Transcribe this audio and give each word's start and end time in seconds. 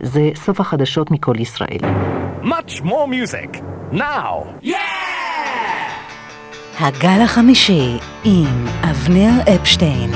זה 0.00 0.30
סוף 0.34 0.60
החדשות 0.60 1.10
מכל 1.10 1.34
ישראל. 1.40 1.78
Much 2.42 2.82
more 2.82 3.06
music, 3.08 3.60
now! 3.92 4.62
Yeah! 4.62 4.74
הגל 6.80 7.20
החמישי 7.24 7.98
עם 8.24 8.66
אבנר 8.90 9.54
אפשטיין 9.54 10.10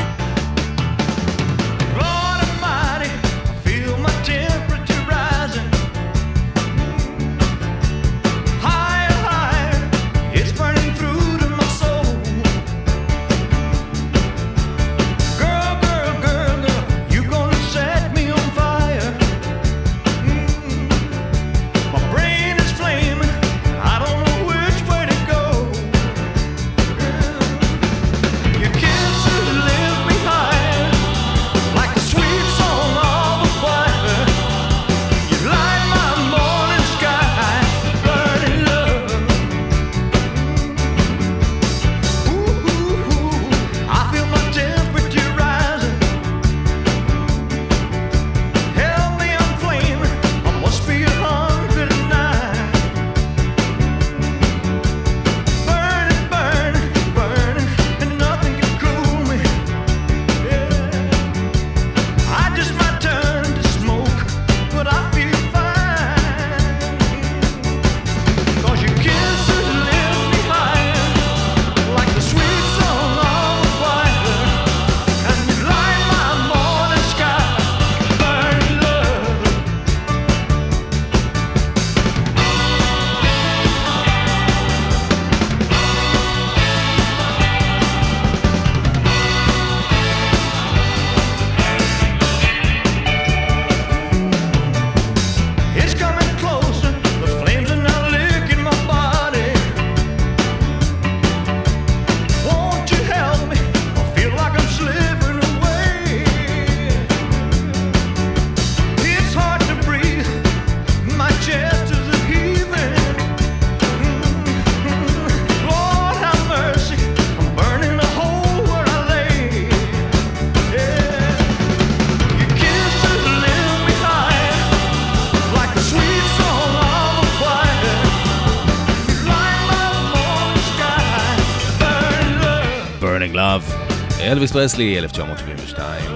אלוויס 134.28 134.53
פרסלי, 134.53 134.99
1972. 134.99 136.12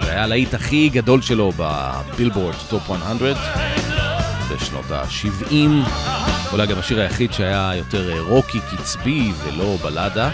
זה 0.00 0.10
היה 0.10 0.24
הלהיט 0.24 0.54
הכי 0.54 0.88
גדול 0.88 1.22
שלו 1.22 1.52
בבילבורד 1.56 2.54
top 2.68 2.90
100 2.90 3.14
בשנות 4.50 4.90
ה-70. 4.90 5.54
אולי 6.52 6.66
גם 6.66 6.78
השיר 6.78 7.00
היחיד 7.00 7.32
שהיה 7.32 7.72
יותר 7.76 8.20
רוקי 8.20 8.58
קצבי 8.60 9.32
ולא 9.44 9.76
בלאדה. 9.82 10.30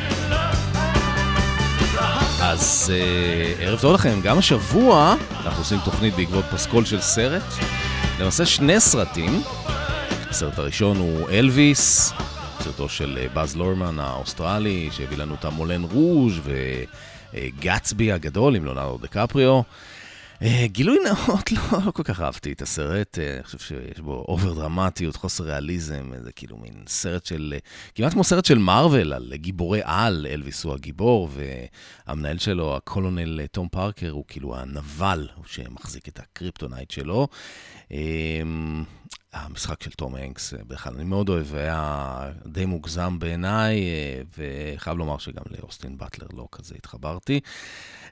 אז 2.41 2.93
אה, 2.95 3.67
ערב 3.67 3.81
טוב 3.81 3.95
לכם, 3.95 4.21
גם 4.23 4.39
השבוע 4.39 5.15
אנחנו 5.45 5.61
עושים 5.61 5.79
תוכנית 5.85 6.15
בעקבות 6.15 6.45
פסקול 6.45 6.85
של 6.85 7.01
סרט. 7.01 7.43
למעשה 8.21 8.47
שני 8.47 8.81
סרטים. 8.81 9.43
הסרט 10.31 10.59
הראשון 10.59 10.97
הוא 10.97 11.31
אלוויס, 11.31 12.13
סרטו 12.63 12.89
של 12.89 13.19
אה, 13.21 13.29
באז 13.35 13.57
לורמן 13.57 13.99
האוסטרלי, 13.99 14.89
שהביא 14.93 15.17
לנו 15.19 15.35
את 15.35 15.45
המולן 15.45 15.83
רוז' 15.83 16.41
וגצבי 17.35 18.13
הגדול 18.13 18.57
עם 18.57 18.65
לונארדו 18.65 18.99
דקפריו. 18.99 19.61
אה, 20.43 20.67
גילוי 20.67 20.99
נאות, 21.05 21.53
לא, 21.53 21.79
לא 21.87 21.91
כל 21.91 22.03
כך 22.03 22.21
אהבתי 22.21 22.53
את 22.53 22.63
הסרט, 22.63 23.19
אה, 23.19 23.35
אני 23.35 23.43
חושב 23.43 23.59
שיש 23.59 24.01
בו 24.01 24.25
over 24.29 24.55
דרמטיות, 24.55 25.17
חוסר 25.17 25.45
ריאליזם, 25.45 26.11
זה 26.23 26.33
כאילו 26.33 26.57
מין 26.57 26.85
סרט 26.87 27.27
של, 27.27 27.55
כמעט 27.95 28.13
כמו 28.13 28.25
סרט 28.25 28.45
של 28.45 28.59
מארוול 28.59 29.13
על 29.13 29.33
גיבורי 29.35 29.81
על, 29.85 30.27
אלוויס 30.31 30.65
הוא 30.65 30.75
הגיבור, 30.75 31.29
והמנהל 32.07 32.39
שלו, 32.39 32.77
הקולונל 32.77 33.47
תום 33.47 33.69
פארקר, 33.69 34.11
הוא 34.11 34.25
כאילו 34.29 34.57
הנבל 34.57 35.29
שמחזיק 35.47 36.09
את 36.09 36.19
הקריפטונייט 36.19 36.91
שלו. 36.91 37.29
המשחק 39.33 39.83
של 39.83 39.91
תום 39.91 40.15
הנקס, 40.15 40.55
אה, 40.55 40.59
בכלל, 40.67 40.95
אני 40.95 41.05
מאוד 41.05 41.29
אוהב, 41.29 41.55
היה 41.55 42.31
די 42.47 42.65
מוגזם 42.65 43.19
בעיניי, 43.19 43.83
אה, 43.83 44.23
וחייב 44.39 44.99
לומר 44.99 45.19
שגם 45.19 45.43
לאוסטין 45.51 45.99
באטלר 45.99 46.27
לא 46.33 46.49
כזה 46.53 46.75
התחברתי. 46.75 47.41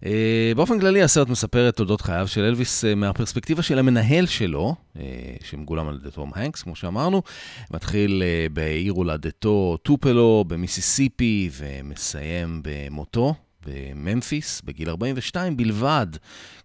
אה, 0.07 0.53
באופן 0.57 0.81
כללי, 0.81 1.03
הסרט 1.03 1.29
מספר 1.29 1.69
את 1.69 1.77
תולדות 1.77 2.01
חייו 2.01 2.29
של 2.29 2.41
אלוויס 2.41 2.85
מהפרספקטיבה 2.85 3.63
של 3.63 3.79
המנהל 3.79 4.27
שלו, 4.27 4.75
שמגולם 5.45 5.89
על 5.89 5.99
ידי 6.01 6.11
תום 6.11 6.31
הנקס, 6.35 6.63
כמו 6.63 6.77
שאמרנו. 6.77 7.23
מתחיל 7.71 8.23
בעיר 8.53 8.93
הולדתו 8.93 9.77
טופלו 9.83 10.45
במיסיסיפי 10.49 11.51
ומסיים 11.53 12.63
במותו. 12.65 13.35
בממפיס, 13.67 14.63
בגיל 14.65 14.89
42 14.89 15.57
בלבד, 15.57 16.07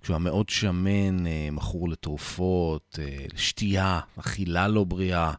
כשהוא 0.02 0.14
היה 0.14 0.24
מאוד 0.24 0.50
שמן, 0.50 1.28
אה, 1.28 1.48
מכור 1.52 1.90
לתרופות, 1.90 3.00
אה, 3.02 3.26
לשתייה, 3.34 4.00
אכילה 4.20 4.68
לא 4.68 4.84
בריאה. 4.84 5.32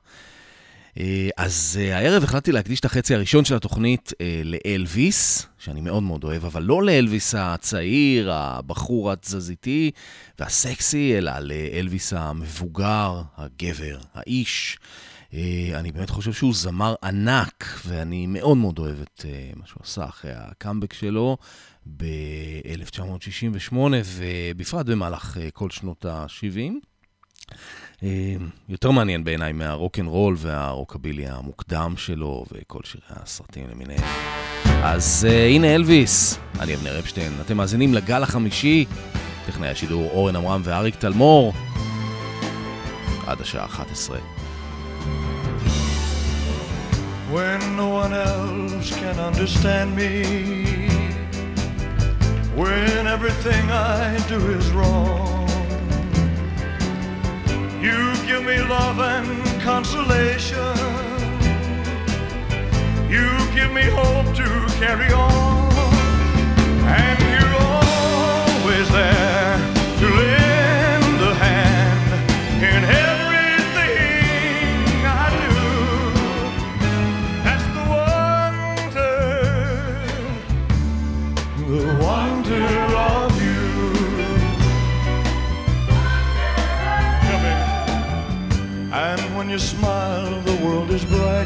אה, 0.98 1.28
אז 1.36 1.78
הערב 1.92 2.24
החלטתי 2.24 2.52
להקדיש 2.52 2.80
את 2.80 2.84
החצי 2.84 3.14
הראשון 3.14 3.44
של 3.44 3.56
התוכנית 3.56 4.12
לאלוויס, 4.44 5.46
שאני 5.58 5.80
מאוד 5.80 6.02
מאוד 6.02 6.24
אוהב, 6.24 6.44
אבל 6.44 6.62
לא 6.62 6.82
לאלוויס 6.82 7.34
הצעיר, 7.38 8.32
הבחור 8.32 9.12
התזזיתי 9.12 9.90
והסקסי, 10.38 11.18
אלא 11.18 11.32
לאלוויס 11.38 12.12
המבוגר, 12.12 13.22
הגבר, 13.36 13.98
האיש. 14.14 14.78
אה, 15.34 15.70
אני 15.74 15.92
באמת 15.92 16.10
חושב 16.10 16.32
שהוא 16.32 16.54
זמר 16.54 16.94
ענק, 17.02 17.64
ואני 17.86 18.26
מאוד 18.26 18.56
מאוד 18.56 18.78
אוהב 18.78 19.00
את 19.00 19.24
אה, 19.28 19.50
מה 19.56 19.66
שהוא 19.66 19.80
עשה 19.84 20.04
אחרי 20.04 20.32
הקאמבק 20.34 20.92
שלו 20.92 21.36
ב-1968, 21.96 23.76
ובפרט 24.04 24.86
במהלך 24.86 25.38
אה, 25.40 25.50
כל 25.50 25.70
שנות 25.70 26.04
ה-70. 26.04 26.72
יותר 28.68 28.90
מעניין 28.90 29.24
בעיניי 29.24 29.52
מהרוקנרול 29.52 30.34
והרוקבילי 30.38 31.26
המוקדם 31.28 31.94
שלו 31.96 32.44
וכל 32.52 32.80
שירי 32.84 33.04
הסרטים 33.10 33.66
למיניהם. 33.70 34.04
אז 34.82 35.26
uh, 35.28 35.32
הנה 35.32 35.74
אלוויס, 35.74 36.38
אני 36.60 36.74
אבנר 36.74 36.98
אפשטיין, 36.98 37.32
אתם 37.40 37.56
מאזינים 37.56 37.94
לגל 37.94 38.22
החמישי, 38.22 38.84
טכנאי 39.46 39.68
השידור 39.68 40.10
אורן 40.10 40.36
עמרם 40.36 40.60
ואריק 40.64 40.94
תלמור, 40.94 41.52
עד 43.26 43.40
השעה 43.40 43.64
11. 43.64 44.18
when 47.32 47.76
no 47.76 47.88
one 47.88 48.12
else 48.12 48.88
can 48.96 49.18
understand 49.18 49.94
me, 49.96 50.12
when 52.54 53.06
everything 53.06 53.64
I 53.70 54.16
do 54.28 54.38
is 54.52 54.70
wrong. 54.70 55.35
You 57.86 58.16
give 58.26 58.44
me 58.44 58.60
love 58.62 58.98
and 58.98 59.62
consolation, 59.62 60.76
you 63.08 63.28
give 63.54 63.72
me 63.72 63.82
hope 63.82 64.34
to 64.34 64.48
carry 64.80 65.12
on, 65.12 65.72
and 66.84 67.18
you're 67.32 67.54
always 67.62 68.90
there 68.90 69.35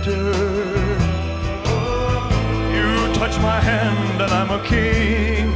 brighter. 0.01 0.33
You 2.75 3.15
touch 3.15 3.39
my 3.41 3.61
hand 3.61 4.21
and 4.21 4.33
I'm 4.33 4.51
a 4.51 4.65
king. 4.65 5.50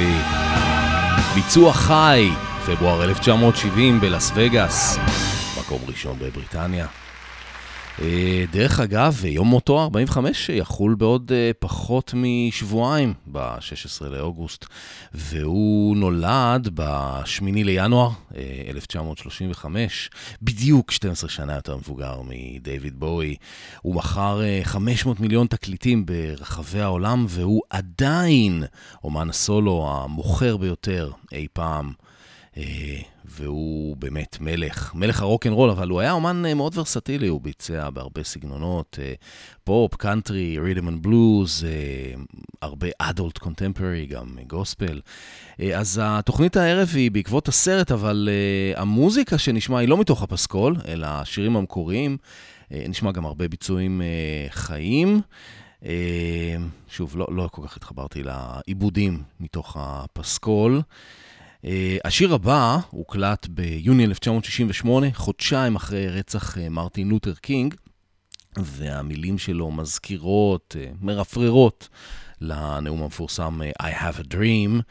פרסלי. 0.00 0.14
ביצוע 1.34 1.72
חי, 1.72 2.30
פברואר 2.66 3.04
1970 3.04 4.00
בלאס 4.00 4.32
וגאס, 4.34 4.98
מקום 5.60 5.80
ראשון 5.88 6.18
בבריטניה. 6.18 6.86
אה, 8.00 8.44
דרך 8.52 8.80
אגב, 8.80 9.24
יום 9.24 9.48
מותו 9.48 9.82
45 9.82 10.48
יחול 10.48 10.94
בעוד 10.94 11.32
אה, 11.34 11.50
פחות 11.58 12.14
משבועיים, 12.16 13.14
ב-16 13.32 14.04
לאוגוסט, 14.04 14.66
והוא 15.14 15.96
נולד 15.96 16.68
ב-8 16.74 17.42
לינואר 17.44 18.10
1935, 18.68 20.10
אה, 20.12 20.18
בדיוק 20.42 20.90
12 20.90 21.30
שנה 21.30 21.54
יותר 21.54 21.76
מבוגר 21.76 22.20
מדייוויד 22.28 23.00
בואי. 23.00 23.36
הוא 23.82 23.94
מכר 23.94 24.40
500 24.62 25.20
מיליון 25.20 25.46
תקליטים 25.46 26.06
ברחבי 26.06 26.80
העולם, 26.80 27.26
והוא 27.28 27.62
עדיין 27.70 28.64
אומן 29.04 29.30
הסולו 29.30 29.88
המוכר 29.90 30.56
ביותר 30.56 31.10
אי 31.32 31.46
פעם. 31.52 31.92
והוא 33.30 33.96
באמת 33.96 34.36
מלך, 34.40 34.94
מלך 34.94 35.22
הרוקנרול, 35.22 35.70
אבל 35.70 35.88
הוא 35.88 36.00
היה 36.00 36.12
אומן 36.12 36.42
אה, 36.46 36.54
מאוד 36.54 36.78
ורסטילי, 36.78 37.28
הוא 37.28 37.40
ביצע 37.40 37.90
בהרבה 37.90 38.24
סגנונות, 38.24 38.98
אה, 39.02 39.12
פופ, 39.64 39.94
קאנטרי, 39.94 40.58
rhythm 40.58 40.88
and 40.88 41.02
blues, 41.02 41.66
הרבה 42.62 42.86
adult 42.98 43.38
contemporary, 43.38 44.06
גם 44.06 44.26
גוספל. 44.46 45.00
אה, 45.60 45.78
אז 45.78 46.00
התוכנית 46.02 46.56
הערב 46.56 46.90
היא 46.94 47.10
בעקבות 47.10 47.48
הסרט, 47.48 47.92
אבל 47.92 48.28
המוזיקה 48.76 49.38
שנשמע 49.38 49.78
היא 49.78 49.88
לא 49.88 49.96
מתוך 49.96 50.22
הפסקול, 50.22 50.76
אלא 50.88 51.06
השירים 51.06 51.56
המקוריים. 51.56 52.16
נשמע 52.70 53.12
גם 53.12 53.26
הרבה 53.26 53.48
ביצועים 53.48 54.02
חיים. 54.50 55.20
שוב, 56.88 57.16
לא, 57.16 57.26
לא 57.30 57.48
כל 57.52 57.62
כך 57.66 57.76
התחברתי 57.76 58.22
לעיבודים 58.22 59.22
מתוך 59.40 59.76
הפסקול. 59.80 60.82
Uh, 61.64 61.68
השיר 62.04 62.34
הבא 62.34 62.78
הוקלט 62.90 63.46
ביוני 63.46 64.04
1968, 64.04 65.06
חודשיים 65.14 65.76
אחרי 65.76 66.08
רצח 66.08 66.56
uh, 66.56 66.60
מרטין 66.70 67.08
לותר 67.08 67.34
קינג, 67.34 67.74
והמילים 68.56 69.38
שלו 69.38 69.70
מזכירות, 69.70 70.76
uh, 70.78 70.96
מרפררות 71.00 71.88
לנאום 72.40 73.02
המפורסם 73.02 73.60
I 73.82 73.86
have 73.86 74.20
a 74.20 74.34
dream. 74.34 74.82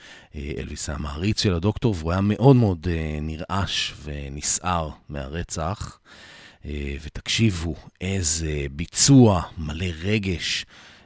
אלוויס 0.58 0.90
היה 0.90 0.98
מעריץ 0.98 1.42
של 1.42 1.54
הדוקטור, 1.54 1.96
והוא 1.98 2.12
היה 2.12 2.22
מאוד 2.22 2.56
מאוד 2.56 2.88
נרעש 3.22 3.94
ונסער 4.04 4.90
מהרצח. 5.10 6.00
ותקשיבו, 7.02 7.76
איזה 8.02 8.66
ביצוע 8.72 9.42
מלא 9.58 9.86
רגש. 10.02 10.66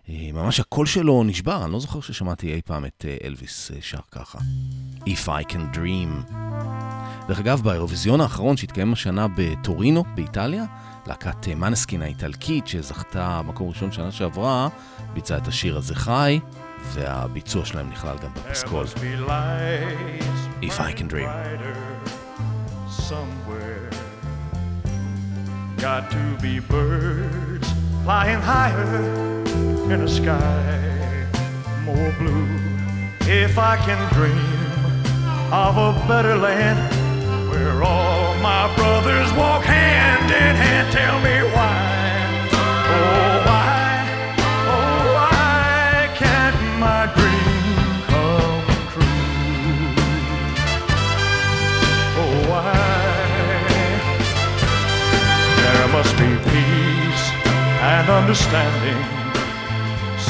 אה, 0.09 0.29
ממש 0.33 0.59
הקול 0.59 0.85
שלו 0.85 1.23
נשבר, 1.23 1.63
אני 1.63 1.71
לא 1.71 1.79
זוכר 1.79 2.01
ששמעתי 2.01 2.53
אי 2.53 2.61
פעם 2.65 2.85
את 2.85 3.05
אה, 3.07 3.17
אלוויס 3.23 3.71
אה, 3.71 3.77
שר 3.81 3.99
ככה. 4.11 4.37
If 5.05 5.27
I 5.27 5.51
can 5.51 5.75
dream. 5.75 6.33
דרך 7.27 7.39
אגב, 7.39 7.61
באירוויזיון 7.61 8.21
האחרון 8.21 8.57
שהתקיים 8.57 8.93
השנה 8.93 9.27
בטורינו, 9.37 10.03
באיטליה, 10.15 10.63
להקת 11.07 11.47
מנסקין 11.47 12.01
האיטלקית 12.01 12.67
שזכתה 12.67 13.41
מקום 13.45 13.69
ראשון 13.69 13.91
שנה 13.91 14.11
שעברה, 14.11 14.67
ביצעה 15.13 15.37
את 15.37 15.47
השיר 15.47 15.77
הזה 15.77 15.95
חי, 15.95 16.39
והביצוע 16.93 17.65
שלהם 17.65 17.89
נכלל 17.89 18.17
גם 18.17 18.29
בפסקול. 18.33 18.85
If 20.61 20.79
I 20.79 20.93
can 20.93 21.07
dream. 21.07 21.29
Got 25.89 26.03
to 26.17 26.25
be 26.45 26.53
birds 26.71 27.67
flying 28.05 28.41
higher 28.51 29.32
in 29.91 30.01
a 30.01 30.07
sky 30.07 31.27
more 31.83 32.11
blue. 32.13 32.47
If 33.21 33.57
I 33.57 33.75
can 33.77 33.99
dream 34.13 34.37
of 35.51 35.77
a 35.77 36.07
better 36.07 36.37
land 36.37 36.79
where 37.49 37.83
all 37.83 38.33
my 38.35 38.73
brothers 38.75 39.31
walk 39.33 39.63
hand 39.63 40.31
in 40.31 40.55
hand, 40.55 40.91
tell 40.91 41.19
me 41.19 41.35
why. 41.53 42.49
Oh, 42.95 43.43
why, 43.45 44.07
oh, 44.71 45.13
why 45.15 46.09
can't 46.15 46.59
my 46.79 47.05
dream 47.17 48.03
come 48.07 48.65
true? 48.93 49.27
Oh, 52.21 52.35
why? 52.49 52.73
There 55.61 55.87
must 55.89 56.15
be 56.17 56.31
peace 56.51 57.23
and 57.81 58.09
understanding 58.09 59.22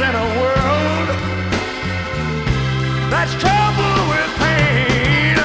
In 0.00 0.06
a 0.06 0.28
world 0.40 1.08
that's 3.10 3.34
troubled 3.34 4.08
with 4.08 4.30
pain. 4.38 5.36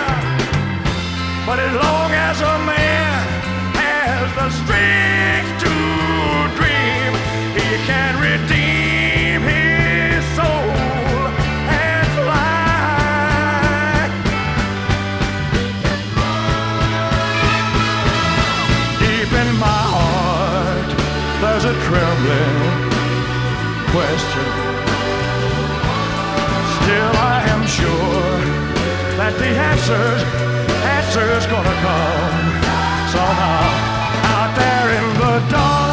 But 1.46 1.60
as 1.60 1.74
long 1.76 2.12
as 2.14 2.40
a 2.40 2.58
man 2.66 3.28
has 3.76 4.32
the 4.40 4.50
strength 4.62 5.60
to 5.60 5.74
dream, 6.56 7.12
he 7.60 7.70
can 7.86 8.14
redeem 8.24 9.42
his 9.42 10.24
soul. 10.38 10.72
And 11.68 12.08
fly. 12.16 14.08
Deep 19.02 19.32
in 19.34 19.50
my 19.60 19.82
heart, 19.96 20.90
there's 21.42 21.66
a 21.66 21.74
trembling 21.84 22.85
question. 23.96 24.48
Still, 26.78 27.14
I 27.32 27.40
am 27.56 27.64
sure 27.80 28.40
that 29.20 29.34
the 29.40 29.52
answers, 29.72 30.22
answers 30.98 31.44
gonna 31.48 31.78
come 31.88 32.36
somehow 33.16 33.64
out 34.36 34.52
there 34.60 34.88
in 35.00 35.08
the 35.22 35.36
dark. 35.50 35.85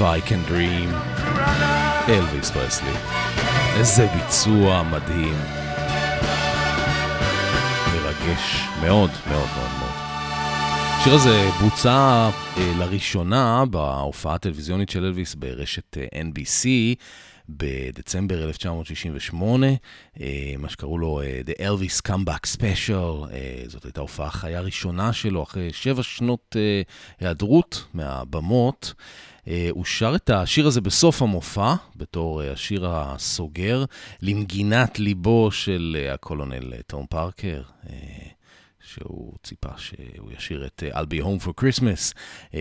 I 0.00 0.20
can 0.20 0.50
dream, 0.50 0.94
אלוויס 2.08 2.50
פרסלי. 2.50 2.92
איזה 3.76 4.06
ביצוע 4.06 4.82
מדהים. 4.82 5.34
מרגש 7.94 8.64
מאוד 8.80 9.10
מאוד 9.28 9.48
מאוד 9.56 9.70
מאוד. 9.78 9.90
השיר 11.00 11.14
הזה 11.14 11.48
בוצע 11.60 12.30
אה, 12.56 12.72
לראשונה 12.78 13.64
בהופעה 13.70 14.34
הטלוויזיונית 14.34 14.90
של 14.90 15.04
אלוויס 15.04 15.34
ברשת 15.34 15.96
אה, 15.98 16.20
NBC 16.22 16.68
בדצמבר 17.56 18.42
1968, 18.44 19.66
אה, 20.20 20.54
מה 20.58 20.68
שקראו 20.68 20.98
לו 20.98 21.20
אה, 21.20 21.40
The 21.46 21.60
Elvis 21.60 22.10
Comeback 22.10 22.56
Special, 22.56 23.32
אה, 23.32 23.62
זאת 23.66 23.84
הייתה 23.84 24.00
הופעה 24.00 24.30
חיה 24.30 24.60
ראשונה 24.60 25.12
שלו 25.12 25.42
אחרי 25.42 25.72
שבע 25.72 26.02
שנות 26.02 26.56
היעדרות 27.20 27.84
מהבמות. 27.94 28.94
הוא 29.70 29.84
שר 29.84 30.14
את 30.14 30.30
השיר 30.30 30.66
הזה 30.66 30.80
בסוף 30.80 31.22
המופע, 31.22 31.74
בתור 31.96 32.42
אה, 32.42 32.52
השיר 32.52 32.86
הסוגר, 32.88 33.84
למגינת 34.22 34.98
ליבו 34.98 35.50
של 35.50 35.96
אה, 36.00 36.14
הקולונל 36.14 36.72
תום 36.86 37.06
פארקר. 37.10 37.62
שהוא 38.82 39.34
ציפה 39.42 39.68
שהוא 39.76 40.32
ישיר 40.38 40.66
את 40.66 40.82
I'll 40.92 41.14
be 41.14 41.24
home 41.24 41.46
for 41.46 41.62
Christmas. 41.62 42.14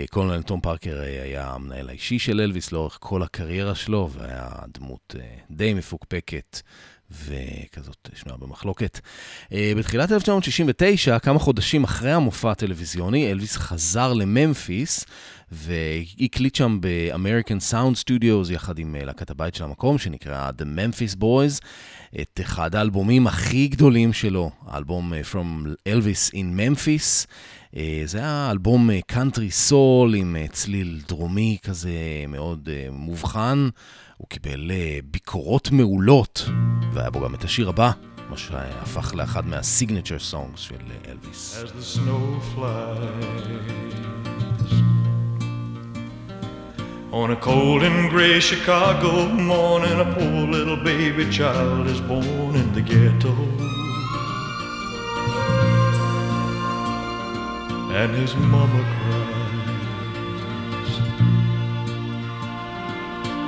קולונל 0.10 0.42
תום 0.42 0.62
פארקר 0.62 1.00
היה 1.00 1.48
המנהל 1.48 1.90
האישי 1.90 2.20
של 2.20 2.42
אלוויס 2.42 2.72
לאורך 2.72 2.98
כל 3.02 3.24
הקריירה 3.24 3.76
שלו, 3.76 4.10
והיה 4.12 4.50
דמות 4.74 5.16
די 5.52 5.74
מפוקפקת 5.74 6.62
וכזאת 7.12 8.10
שנויה 8.16 8.38
במחלוקת. 8.38 9.00
בתחילת 9.52 10.12
1969, 10.12 11.20
כמה 11.20 11.40
חודשים 11.40 11.84
אחרי 11.84 12.12
המופע 12.12 12.52
הטלוויזיוני, 12.52 13.32
אלוויס 13.32 13.58
חזר 13.58 14.14
לממפיס. 14.14 15.06
והקליט 15.52 16.56
שם 16.56 16.78
ב-American 16.82 17.72
Sound 17.72 18.04
Studios 18.04 18.52
יחד 18.52 18.80
עם 18.80 18.96
אה, 18.96 19.06
להקת 19.06 19.30
הבית 19.30 19.56
של 19.56 19.64
המקום, 19.64 19.98
שנקרא 19.98 20.50
The 20.50 20.64
Memphis 20.64 21.22
Boys, 21.22 21.66
את 22.22 22.40
אחד 22.42 22.76
האלבומים 22.76 23.28
הכי 23.28 23.68
גדולים 23.68 24.14
שלו, 24.14 24.52
האלבום 24.68 25.14
אה, 25.14 25.22
From 25.32 25.68
Elvis 25.90 26.34
in 26.34 26.60
Memphis. 26.60 27.28
אה, 27.76 28.02
זה 28.06 28.18
היה 28.18 28.48
אלבום 28.52 28.90
קאנטרי 29.08 29.52
סול 29.52 30.16
עם 30.16 30.36
צליל 30.52 31.02
דרומי 31.08 31.58
כזה 31.64 31.92
מאוד 32.28 32.70
מובחן. 32.92 33.70
הוא 34.18 34.28
קיבל 34.28 34.72
ביקורות 35.12 35.72
מעולות, 35.72 36.46
והיה 36.94 37.10
בו 37.10 37.20
גם 37.22 37.36
את 37.36 37.44
השיר 37.44 37.70
הבא, 37.70 37.92
מה 38.30 38.38
שהפך 38.38 39.16
לאחד 39.16 39.48
מהסיגנצ'ר 39.48 40.20
סונגס 40.20 40.60
של 40.60 40.76
אלוויס. 41.08 41.64
As 41.64 41.68
the 41.68 41.98
snow 41.98 42.56
flies 42.56 44.29
On 47.12 47.32
a 47.32 47.36
cold 47.36 47.82
and 47.82 48.08
gray 48.12 48.40
Chicago 48.40 49.28
morning, 49.30 50.00
a 50.00 50.06
poor 50.14 50.46
little 50.46 50.78
baby 50.78 51.28
child 51.32 51.88
is 51.88 52.00
born 52.02 52.56
in 52.56 52.72
the 52.74 52.82
ghetto. 52.84 53.34
And 57.98 58.14
his 58.14 58.36
mama 58.36 58.84
cries. 58.94 59.40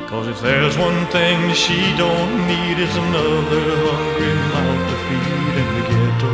Cause 0.09 0.27
if 0.27 0.41
there's 0.41 0.75
one 0.79 1.05
thing 1.11 1.53
she 1.53 1.95
don't 1.97 2.47
need, 2.47 2.79
it's 2.79 2.95
another 2.95 3.75
hungry 3.85 4.33
mouth 4.53 4.89
to 4.89 4.95
feed 5.05 5.55
in 5.61 5.67
the 5.77 5.83
ghetto. 5.91 6.33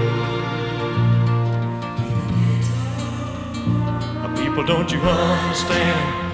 People, 4.42 4.64
don't 4.64 4.90
you 4.90 5.00
understand? 5.02 6.27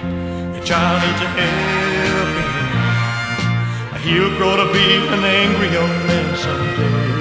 Child 0.64 1.02
needs 1.02 1.20
a 1.20 1.28
helping 1.28 2.50
hand. 2.56 4.02
He'll 4.04 4.34
grow 4.36 4.56
to 4.56 4.66
be 4.72 4.86
an 5.14 5.24
angry 5.24 5.68
young 5.72 5.94
man 6.08 6.36
someday. 6.36 7.14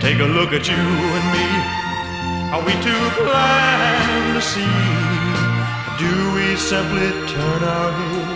Take 0.00 0.20
a 0.20 0.24
look 0.24 0.52
at 0.52 0.68
you 0.68 0.76
and 0.76 1.26
me. 1.34 1.46
Are 2.54 2.62
we 2.66 2.72
too 2.82 3.04
blind 3.24 4.34
to 4.36 4.42
see? 4.42 4.76
Do 5.98 6.12
we 6.36 6.54
simply 6.56 7.10
turn 7.26 7.62
our 7.64 7.90
heads 7.90 8.35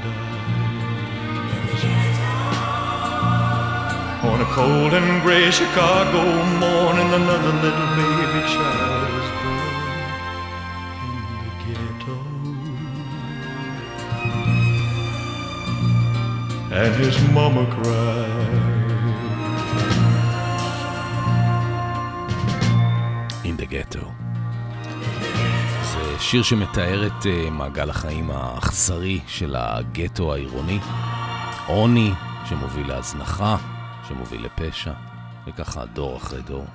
A 4.41 4.45
cold 4.45 4.91
and 4.99 5.21
gray 5.21 5.51
Chicago 5.51 6.21
morning, 6.65 7.09
another 7.21 7.53
little 7.65 7.89
baby 7.99 8.41
child 8.53 9.09
is 9.19 9.29
born 9.41 9.75
in 11.07 11.21
the 11.41 11.51
ghetto. 11.63 12.17
And 16.79 16.91
his 17.03 17.17
mama 17.37 17.63
cries. 17.75 18.65
In 23.45 23.55
the 23.57 23.67
ghetto. 23.67 24.05
שיר 26.19 26.43
שמתאר 26.43 27.07
את 27.07 27.25
uh, 27.25 27.49
מעגל 27.51 27.89
החיים 27.89 28.31
האכזרי 28.31 29.19
של 29.27 29.55
הגטו 29.57 30.33
העירוני. 30.33 30.79
עוני 31.67 32.11
שמוביל 32.45 32.87
להזנחה, 32.87 33.57
שמוביל 34.11 34.45
לפשע, 34.45 34.91
וככה 35.47 35.85
דור 35.85 36.17
אחרי 36.17 36.41
דור. 36.41 36.65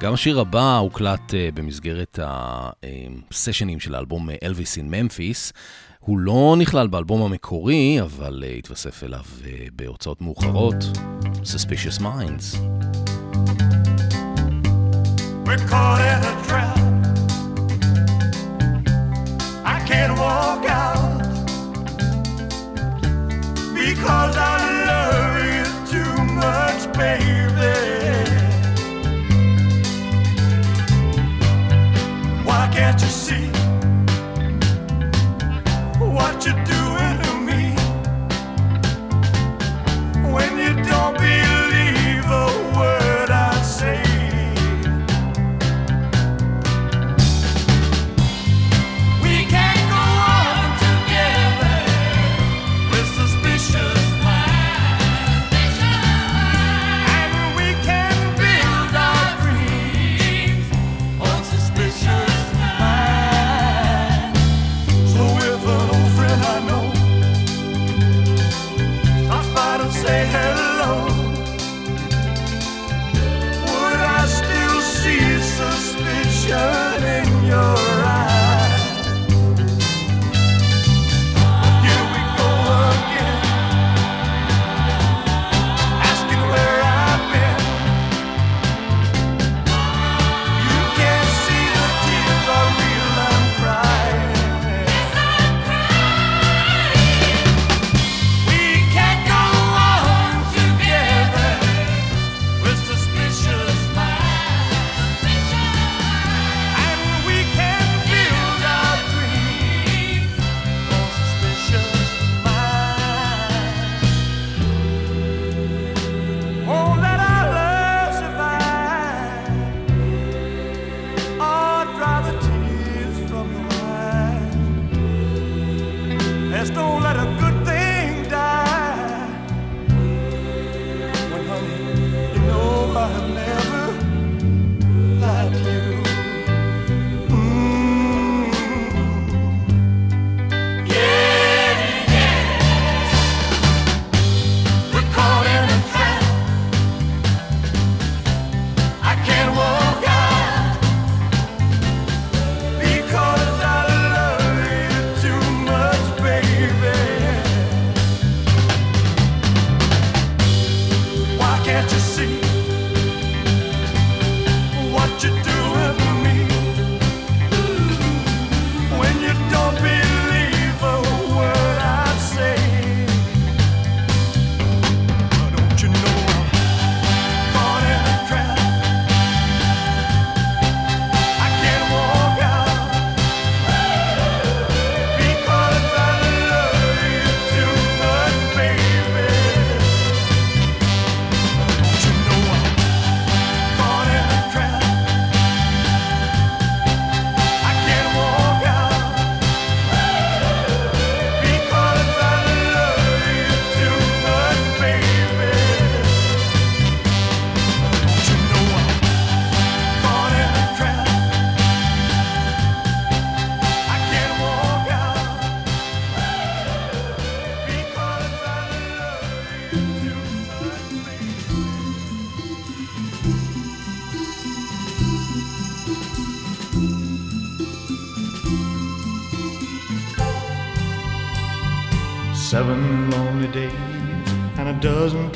גם 0.00 0.12
השיר 0.12 0.40
הבא 0.40 0.78
הוקלט 0.78 1.30
uh, 1.30 1.54
במסגרת 1.54 2.18
הסשנים 2.22 3.80
של 3.80 3.94
האלבום 3.94 4.28
אלוויס 4.42 4.76
אין 4.76 4.90
ממפיס. 4.90 5.52
הוא 6.00 6.18
לא 6.18 6.54
נכלל 6.58 6.86
באלבום 6.86 7.22
המקורי, 7.22 8.00
אבל 8.02 8.44
uh, 8.46 8.58
התווסף 8.58 9.04
אליו 9.04 9.20
uh, 9.20 9.46
בהוצאות 9.72 10.20
מאוחרות, 10.20 10.74
Suspicious 11.42 12.00
Minds. 12.00 12.56
baby. 27.00 27.72
Why 32.44 32.68
can't 32.72 33.00
you 33.00 33.08
see? 33.08 33.49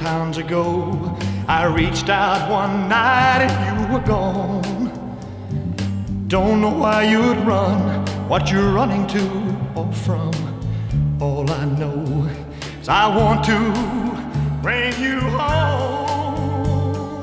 Ago, 0.05 1.17
I 1.49 1.65
reached 1.65 2.11
out 2.11 2.51
one 2.51 2.91
night 2.91 3.41
and 3.41 3.81
you 3.81 3.87
were 3.95 4.05
gone. 4.05 4.91
Don't 6.29 6.61
know 6.61 6.69
why 6.71 7.05
you'd 7.05 7.39
run, 7.47 8.05
what 8.29 8.51
you're 8.51 8.73
running 8.73 9.07
to 9.07 9.57
or 9.75 9.91
from. 9.93 10.33
All 11.21 11.51
I 11.51 11.65
know 11.65 12.29
is 12.81 12.89
I 12.89 13.07
want 13.17 13.45
to 13.47 13.59
bring 14.61 14.93
you 15.01 15.21
home. 15.21 17.23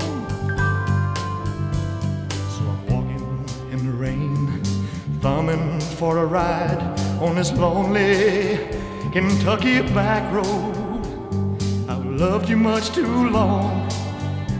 So 2.56 2.62
I'm 2.72 2.86
walking 2.88 3.46
in 3.72 3.86
the 3.86 3.94
rain, 3.94 4.64
thumbing 5.22 5.80
for 5.98 6.18
a 6.18 6.26
ride 6.26 6.82
on 7.22 7.36
this 7.36 7.52
lonely 7.52 8.58
Kentucky 9.12 9.82
back 9.94 10.34
road 10.34 10.81
loved 12.22 12.48
you 12.48 12.56
much 12.56 12.92
too 12.92 13.30
long. 13.32 13.90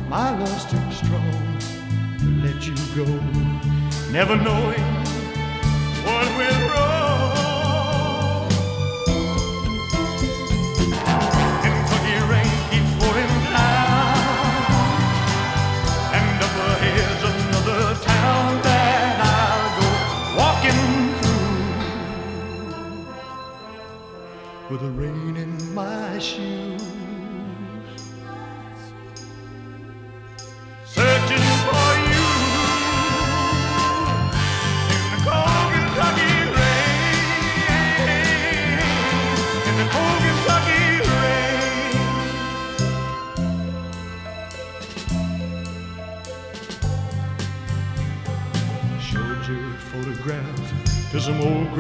My 0.10 0.36
love's 0.36 0.66
too 0.66 0.92
strong 0.92 1.60
to 2.18 2.26
let 2.44 2.66
you 2.66 2.74
go. 2.96 3.06
Never 4.12 4.36
knowing 4.36 4.82
what 6.04 6.28
went 6.40 6.58
wrong. 6.72 8.50
Kentucky 11.62 12.18
rain 12.32 12.52
keeps 12.72 12.92
pouring 12.98 13.34
down, 13.54 14.18
and 16.18 16.44
up 16.46 16.56
ahead's 16.72 17.24
another 17.32 17.82
town 18.02 18.48
that 18.64 19.16
I'll 19.38 19.70
go 19.78 19.88
walking 20.42 20.82
through 21.22 21.54
with 24.72 24.82
the 24.82 24.92
rain 25.00 25.34
in 25.38 25.52
my 25.76 26.18
shoes. 26.18 27.01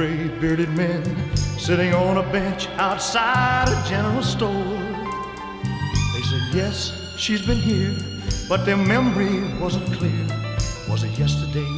Gray 0.01 0.27
bearded 0.39 0.69
men 0.69 1.03
sitting 1.37 1.93
on 1.93 2.17
a 2.17 2.23
bench 2.31 2.67
outside 2.79 3.67
a 3.69 3.87
general 3.87 4.23
store. 4.23 4.79
They 6.13 6.23
said, 6.23 6.41
Yes, 6.51 7.13
she's 7.17 7.45
been 7.45 7.59
here, 7.59 7.95
but 8.49 8.65
their 8.65 8.77
memory 8.77 9.43
wasn't 9.59 9.85
clear. 9.93 10.25
Was 10.89 11.03
it 11.03 11.11
yesterday? 11.19 11.71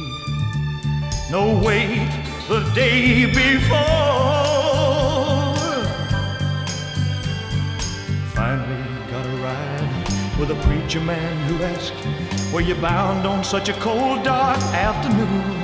No, 1.30 1.60
wait, 1.62 2.08
the 2.48 2.60
day 2.74 3.26
before. 3.26 3.76
Finally 8.32 8.84
got 9.10 9.26
a 9.26 9.36
ride 9.44 10.38
with 10.38 10.50
a 10.50 10.58
preacher 10.66 11.00
man 11.00 11.36
who 11.46 11.62
asked, 11.62 12.54
Were 12.54 12.62
you 12.62 12.74
bound 12.76 13.26
on 13.26 13.44
such 13.44 13.68
a 13.68 13.74
cold, 13.74 14.24
dark 14.24 14.58
afternoon? 14.72 15.63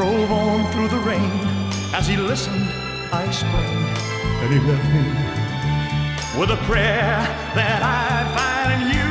Drove 0.00 0.32
on 0.32 0.64
through 0.72 0.88
the 0.88 1.00
rain, 1.00 1.30
as 1.92 2.06
he 2.06 2.16
listened, 2.16 2.70
I 3.12 3.24
explained, 3.28 3.98
and 4.40 4.50
he 4.50 4.58
left 4.60 4.88
me 4.96 5.04
with 6.40 6.50
a 6.50 6.56
prayer 6.64 7.20
that 7.54 7.82
I'd 7.84 8.32
find 8.32 8.70
in 8.76 8.82
you. 8.96 9.08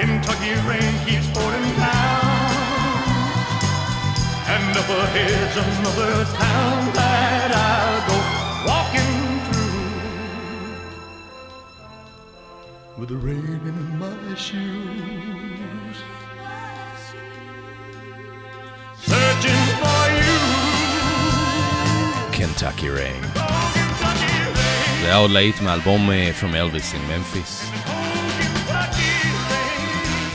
Kentucky 0.00 0.54
rain 0.66 0.94
keeps 1.04 1.28
pouring 1.36 1.68
down, 1.76 2.24
and 4.54 4.72
up 4.74 4.88
ahead's 4.88 5.56
another 5.60 6.24
town 6.32 6.78
that 6.94 7.50
I'll 7.68 8.02
go 8.08 8.16
walking 8.70 9.16
through. 9.46 9.76
With 12.98 13.08
the 13.10 13.18
rain 13.18 13.60
in 13.66 13.98
my 13.98 14.34
shoes, 14.34 15.98
Kentucky 22.62 22.88
rain, 22.88 23.38
זה 25.00 25.06
היה 25.06 25.16
עוד 25.16 25.30
להיט 25.30 25.60
מאלבום 25.60 26.10
אה, 26.10 26.30
From 26.40 26.54
Elvis 26.54 26.94
in 26.94 27.10
Memphis. 27.10 27.76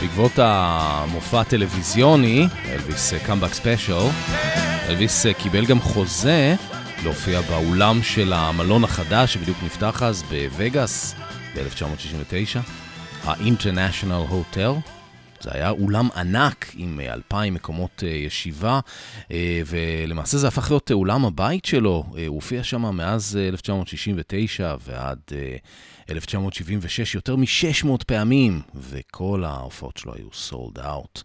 בעקבות 0.02 0.32
המופע 0.38 1.42
הטלוויזיוני, 1.42 2.48
Elvis 2.70 3.14
comeback 3.26 3.54
special, 3.54 3.94
אלוויס 4.90 5.26
קיבל 5.38 5.66
גם 5.66 5.80
חוזה 5.80 6.56
להופיע 7.04 7.42
באולם 7.42 8.04
של 8.04 8.34
המלון 8.34 8.84
החדש 8.84 9.34
שבדיוק 9.34 9.58
נפתח 9.64 10.04
אז 10.04 10.24
בווגאס 10.24 11.16
ב-1969, 11.56 12.60
ה-International 13.26 14.32
Hotel. 14.32 14.90
זה 15.42 15.50
היה 15.54 15.70
אולם 15.70 16.10
ענק 16.16 16.72
עם 16.76 17.00
אה, 17.00 17.14
אלפיים 17.14 17.54
מקומות 17.54 18.04
אה, 18.04 18.10
ישיבה, 18.10 18.80
אה, 19.32 19.62
ולמעשה 19.66 20.38
זה 20.38 20.48
הפך 20.48 20.72
להיות 20.72 20.92
אולם 20.92 21.26
הבית 21.26 21.66
שלו. 21.66 22.04
הוא 22.10 22.36
הופיע 22.36 22.64
שם 22.64 22.96
מאז 22.96 23.38
אה, 23.42 23.48
1969 23.48 24.76
ועד 24.86 25.20
אה, 25.32 25.56
1976 26.10 27.16
יותר 27.16 27.36
מ-600 27.36 28.04
פעמים, 28.08 28.62
וכל 28.76 29.44
ההופעות 29.44 29.98
שלו 29.98 30.14
היו 30.16 30.28
סולד 30.34 30.80
אאוט. 30.80 31.24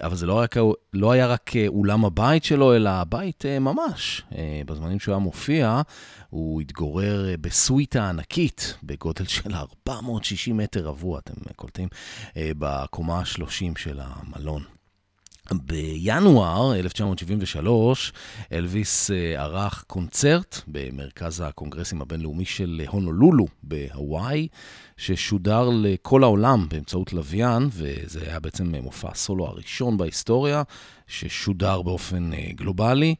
אבל 0.00 0.16
זה 0.16 0.26
לא, 0.26 0.34
רק, 0.34 0.56
לא 0.92 1.12
היה 1.12 1.26
רק 1.26 1.50
אולם 1.68 2.04
הבית 2.04 2.44
שלו, 2.44 2.76
אלא 2.76 2.90
הבית 2.90 3.44
ממש. 3.60 4.22
בזמנים 4.66 5.00
שהוא 5.00 5.12
היה 5.12 5.18
מופיע, 5.18 5.82
הוא 6.30 6.60
התגורר 6.60 7.28
אה, 7.28 7.36
בסוויטה 7.36 8.08
ענקית, 8.08 8.74
בגודל 8.82 9.24
של 9.24 9.54
460 9.54 10.56
מטר 10.56 10.84
רבוע, 10.84 11.18
אתם 11.18 11.34
אה, 11.48 11.54
קולטים, 11.54 11.88
אה, 12.36 12.50
בקומה 12.58 13.18
ה-30 13.18 13.78
של 13.78 14.00
המלון. 14.02 14.62
בינואר 15.52 16.74
1973, 16.74 18.12
אלוויס 18.52 19.10
ערך 19.36 19.84
קונצרט 19.86 20.60
במרכז 20.68 21.40
הקונגרסים 21.40 22.02
הבינלאומי 22.02 22.44
של 22.44 22.82
הונולולו 22.88 23.46
בהוואי, 23.62 24.48
ששודר 25.00 25.70
לכל 25.72 26.22
העולם 26.22 26.66
באמצעות 26.70 27.12
לוויין, 27.12 27.68
וזה 27.72 28.20
היה 28.26 28.40
בעצם 28.40 28.74
מופע 28.82 29.08
הסולו 29.12 29.46
הראשון 29.46 29.96
בהיסטוריה, 29.96 30.62
ששודר 31.06 31.82
באופן 31.82 32.32
אה, 32.32 32.48
גלובלי, 32.54 33.14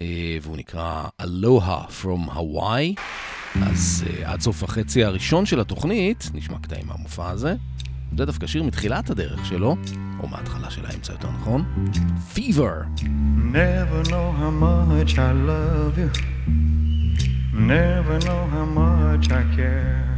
אה, 0.00 0.38
והוא 0.42 0.56
נקרא 0.56 1.04
Aloha 1.22 1.90
from 2.02 2.30
Hawaii. 2.30 3.00
אז 3.62 4.04
עד 4.24 4.40
סוף 4.40 4.62
החצי 4.62 5.04
הראשון 5.04 5.46
של 5.46 5.60
התוכנית, 5.60 6.30
נשמע 6.34 6.58
קטעים 6.58 6.86
מהמופע 6.86 7.30
הזה. 7.30 7.54
זה 8.18 8.24
דווקא 8.24 8.46
שיר 8.46 8.62
מתחילת 8.62 9.10
הדרך 9.10 9.46
שלו, 9.46 9.76
או 10.20 10.28
מההתחלה 10.28 10.70
של 10.70 10.86
האמצע 10.86 11.12
יותר 11.12 11.30
נכון, 11.30 11.64
Fever. 12.34 13.02
Never 13.52 14.08
know 14.10 14.32
how 14.40 14.52
much 14.62 15.18
I 15.18 15.32
love 15.50 15.98
you. 15.98 16.10
Never 17.54 18.18
know 18.26 18.42
how 18.54 18.66
much 18.80 19.30
I 19.30 19.42
care. 19.56 20.17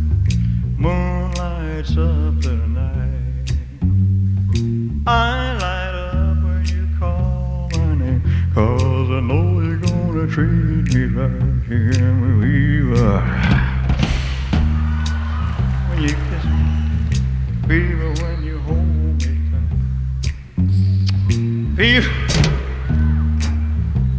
moon 0.81 1.31
lights 1.33 1.91
up 1.91 2.41
the 2.41 2.55
night. 2.73 3.51
I 5.05 5.53
light 5.61 5.93
up 5.93 6.43
when 6.43 6.65
you 6.65 6.87
call 6.97 7.69
my 7.73 7.93
name, 7.93 8.23
cause 8.55 9.09
I 9.11 9.19
know 9.19 9.61
you're 9.61 9.77
gonna 9.77 10.25
treat 10.27 10.91
me 10.95 11.03
right. 11.05 11.41
Fever. 11.67 13.21
When 15.89 15.99
you 16.01 16.13
kiss 16.27 16.45
me, 16.45 16.63
fever 17.67 18.09
when 18.23 18.43
you 18.43 18.57
hold 18.61 19.15
me 19.21 19.33
tight. 19.51 19.69
Fever 21.77 22.13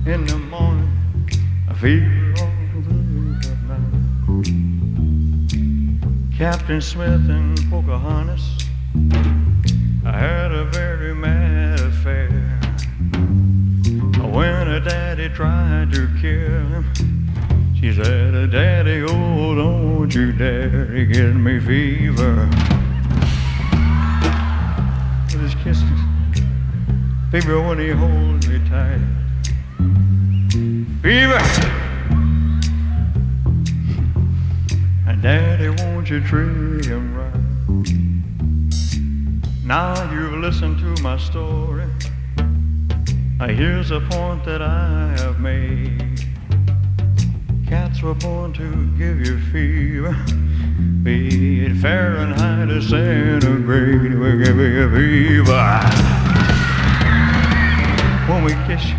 in 0.06 0.20
the 0.26 0.38
morning, 0.48 0.92
I 1.68 1.74
fever 1.74 2.21
Captain 6.42 6.80
Smith 6.80 7.30
and 7.30 7.56
Pocahontas, 7.70 8.66
I 10.04 10.10
had 10.10 10.50
a 10.50 10.64
very 10.64 11.14
mad 11.14 11.78
affair. 11.78 12.30
When 14.18 14.66
her 14.66 14.80
daddy 14.80 15.28
tried 15.28 15.92
to 15.92 16.08
kill 16.20 16.82
him, 16.82 17.76
she 17.78 17.92
said, 17.92 18.50
Daddy, 18.50 19.04
oh, 19.06 19.54
don't 19.54 20.12
you 20.12 20.32
dare 20.32 21.04
get 21.04 21.32
me 21.32 21.60
fever. 21.60 22.48
With 25.30 25.42
his 25.42 25.54
kisses, 25.62 26.00
fever 27.30 27.60
when 27.62 27.78
he 27.78 27.90
holds 27.90 28.48
me 28.48 28.60
tight. 28.68 28.98
Fever! 31.02 31.38
And 35.06 35.22
Daddy, 35.22 35.68
won't 35.68 35.91
you 36.08 36.20
treat 36.20 36.84
him 36.84 37.14
right? 37.14 37.32
Now 39.64 40.10
you've 40.12 40.34
listened 40.34 40.78
to 40.78 41.02
my 41.02 41.16
story. 41.18 41.86
Here's 43.40 43.90
a 43.90 44.00
point 44.00 44.44
that 44.44 44.62
I 44.62 45.14
have 45.18 45.38
made. 45.38 46.26
Cats 47.68 48.02
were 48.02 48.14
born 48.14 48.52
to 48.54 48.86
give 48.98 49.20
you 49.26 49.38
fever. 49.52 50.16
Be 51.02 51.66
it 51.66 51.76
Fahrenheit 51.76 52.70
or 52.70 52.80
centigrade, 52.80 54.18
we'll 54.18 54.38
give 54.38 54.56
you 54.56 54.90
fever. 54.90 55.80
When 58.28 58.44
we 58.44 58.52
kiss 58.66 58.84
you, 58.86 58.96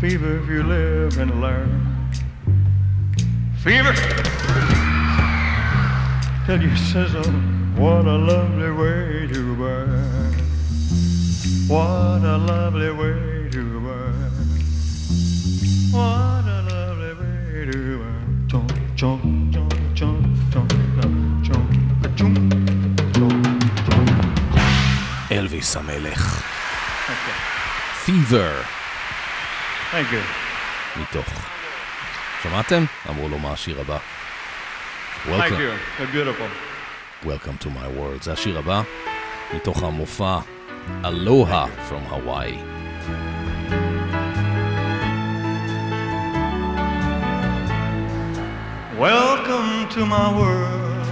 fever 0.00 0.38
if 0.38 0.48
you 0.48 0.62
live 0.62 1.18
and 1.18 1.40
learn. 1.40 2.10
Fever 3.62 3.94
till 6.46 6.62
you 6.62 6.76
sizzle. 6.76 7.32
What 7.76 8.06
a 8.06 8.16
lovely 8.16 8.70
way 8.70 9.26
to 9.32 9.56
burn. 9.56 10.32
What 11.66 12.22
a 12.34 12.38
lovely 12.38 12.90
way 12.92 13.50
to 13.50 13.80
burn. 13.80 14.32
What 15.90 16.46
a 16.56 16.60
lovely 16.70 17.12
way 17.20 17.66
to 17.70 17.98
burn. 17.98 18.48
Chomp, 18.48 19.52
chomp. 19.52 19.76
אלוויס 25.30 25.76
Thank 35.25 35.39
Welcome, 35.39 35.59
you. 35.61 35.73
They're 35.97 36.11
beautiful. 36.11 36.47
welcome 37.25 37.57
to 37.59 37.69
my 37.69 37.87
world. 37.99 38.23
זה 38.23 38.33
השיר 38.33 38.57
הבא, 38.57 38.81
מתוך 39.55 39.83
המופע 39.83 40.39
Aloha 41.03 41.67
from 41.87 42.03
Hawaii. 42.09 42.57
Welcome 48.97 49.89
to 49.89 50.05
my 50.05 50.27
world. 50.37 51.07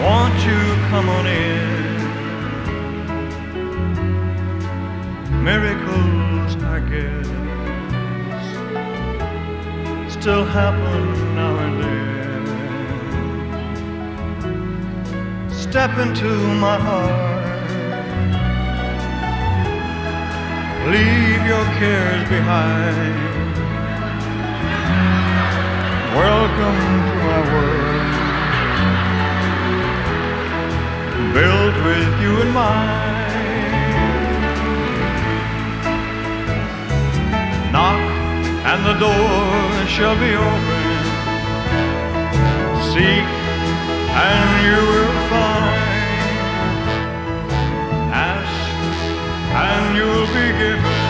Won't 0.00 0.38
you 0.48 0.60
come 0.90 1.08
on 1.08 1.26
in? 1.26 1.82
Miracles, 5.44 6.52
I 6.64 6.78
guess, 6.90 7.28
still 10.27 10.43
happen 10.43 11.03
now 11.35 11.55
and 11.65 11.75
then. 11.81 12.43
Step 15.49 15.97
into 15.99 16.31
my 16.65 16.77
heart. 16.77 17.69
Leave 20.91 21.43
your 21.51 21.65
cares 21.79 22.23
behind. 22.27 23.15
Welcome 26.21 26.81
to 27.07 27.15
my 27.27 27.41
world, 27.53 28.11
built 31.35 31.75
with 31.87 32.13
you 32.21 32.33
in 32.41 32.49
mind. 32.51 33.31
Knock 37.71 38.06
and 38.69 38.85
the 38.85 38.95
door 38.99 39.87
shall 39.87 40.15
be 40.25 40.31
open. 40.35 41.03
Seek 42.91 43.27
and 44.27 44.49
you 44.67 44.79
will 44.91 45.19
find. 45.31 45.85
Ask 48.31 48.59
and 49.67 49.85
you'll 49.97 50.31
be 50.39 50.47
given 50.61 51.07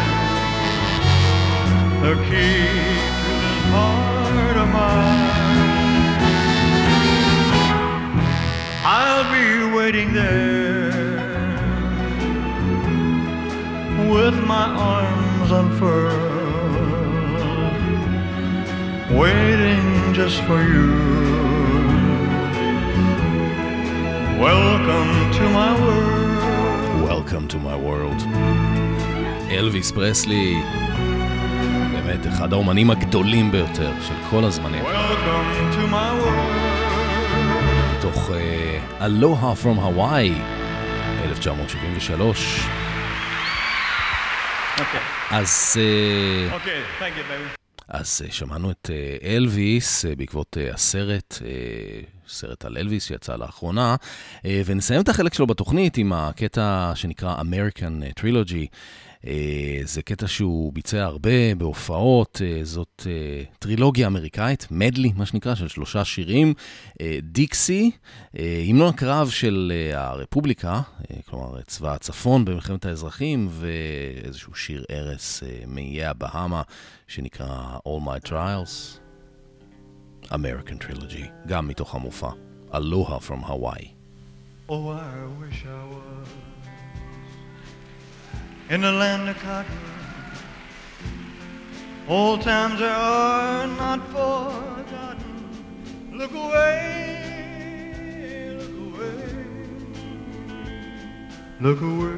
the 2.06 2.13
key 2.28 2.62
to 3.22 3.32
this 3.43 3.62
heart 3.74 4.58
of 4.63 4.70
mine. 4.78 5.28
I'll 9.00 9.28
be 9.38 9.48
waiting 9.76 10.10
there 10.13 10.78
with 14.13 14.38
my 14.54 14.67
arms 14.93 15.52
unfurled, 15.52 16.07
waiting 19.17 20.13
just 20.13 20.38
for 20.47 20.60
you. 20.73 20.86
Welcome 24.47 25.12
to 25.38 25.43
my 25.60 25.71
world. 25.84 27.10
Welcome 27.12 27.45
to 27.53 27.58
my 27.58 27.75
world. 27.88 28.21
אלוויס 29.51 29.91
פרסלי, 29.91 30.56
באמת 31.91 32.27
אחד 32.27 32.53
האומנים 32.53 32.91
הגדולים 32.91 33.51
ביותר 33.51 33.91
של 34.08 34.13
כל 34.30 34.43
הזמנים. 34.43 34.84
Welcome 34.86 35.75
to 35.75 35.91
my 35.91 36.12
world. 36.21 36.77
מתוך 37.97 38.30
uh, 38.30 39.03
Aloha 39.03 39.56
from 39.63 39.77
Hawaii, 39.77 40.34
1973. 41.23 42.69
Okay. 44.77 45.01
אז, 45.32 45.77
uh, 45.80 46.53
Okay, 46.56 46.82
thank 46.99 47.17
you, 47.17 47.23
baby. 47.23 47.57
אז 47.88 48.21
uh, 48.26 48.32
שמענו 48.32 48.71
את 48.71 48.89
uh, 48.89 49.26
אלוויס 49.26 50.06
uh, 50.06 50.08
בעקבות 50.17 50.58
הסרט, 50.73 51.41
סרט 52.28 52.65
על 52.65 52.78
אלוויס 52.78 53.06
שיצא 53.08 53.36
לאחרונה, 53.36 53.95
ונסיים 54.65 55.02
את 55.02 55.10
החלק 55.10 55.34
שלו 55.34 55.47
בתוכנית 55.47 55.97
עם 55.97 56.13
הקטע 56.13 56.91
שנקרא 56.95 57.36
American 57.41 58.19
Trilogy. 58.19 58.67
Uh, 59.21 59.27
זה 59.84 60.01
קטע 60.01 60.27
שהוא 60.27 60.73
ביצע 60.73 61.03
הרבה 61.03 61.56
בהופעות, 61.56 62.41
uh, 62.41 62.65
זאת 62.65 63.01
uh, 63.03 63.58
טרילוגיה 63.60 64.08
אמריקאית, 64.08 64.67
מדלי, 64.71 65.12
מה 65.15 65.25
שנקרא, 65.25 65.56
של 65.56 65.67
שלושה 65.67 66.06
שירים. 66.06 66.53
דיקסי, 67.21 67.91
המנון 68.34 68.89
הקרב 68.89 69.30
של 69.30 69.71
הרפובליקה, 69.93 70.82
כלומר 71.30 71.62
צבא 71.62 71.93
הצפון 71.93 72.45
במלחמת 72.45 72.86
האזרחים, 72.86 73.47
ואיזשהו 73.51 74.56
שיר 74.56 74.84
uh, 74.84 75.43
מאיי 75.67 76.06
הבהאמה 76.06 76.62
שנקרא 77.08 77.77
All 77.88 78.08
My 78.08 78.30
Trials. 78.30 78.99
American 80.32 80.84
Trilogy, 80.84 81.25
גם 81.47 81.67
מתוך 81.67 81.95
המופע. 81.95 82.30
Aloha 82.71 83.19
from 83.19 83.41
Hawaii. 83.41 83.93
Oh, 84.69 84.89
I 84.89 85.19
wish 85.39 85.65
I 85.65 85.84
was 85.93 86.27
in 88.69 88.82
the 88.82 88.91
land 88.91 89.30
of 89.30 89.38
cotton. 89.39 89.71
Old 92.08 92.41
times 92.41 92.82
are 92.82 93.67
not 93.67 94.06
forgotten. 94.08 95.49
Look 96.12 96.32
away, 96.34 97.63
look 98.58 98.75
away, 98.95 99.36
look 101.62 101.82
away, 101.82 102.17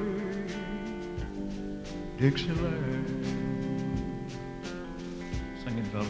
Dixieland. 2.17 3.25
Sing 5.63 5.77
it, 5.77 5.87
fellas. 5.87 6.07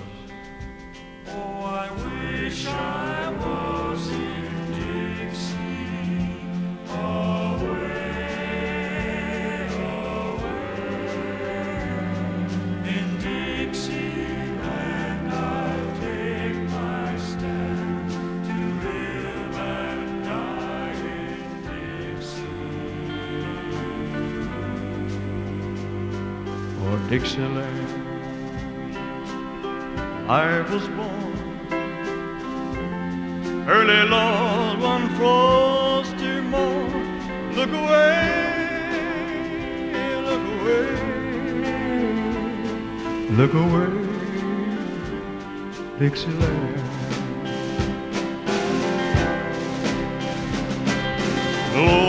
Oh, 1.27 1.63
I 1.65 1.89
wish 2.05 2.65
I 2.65 3.31
was 3.31 4.09
in 4.09 5.17
Dixie. 5.17 5.55
In 6.91 7.48
Dixie. 27.09 27.37
Dixieland, 27.37 27.89
I 30.29 30.61
was 30.71 30.87
born 30.89 31.29
early 33.67 34.07
Lord 34.07 34.79
one 34.79 35.09
frosty 35.15 36.41
morn. 36.41 37.53
Look 37.55 37.71
away, 37.71 38.21
look 40.27 40.43
away, 40.55 40.87
look 43.39 43.53
away, 43.55 43.89
Dixieland. 45.97 46.75
Glory, 51.73 52.08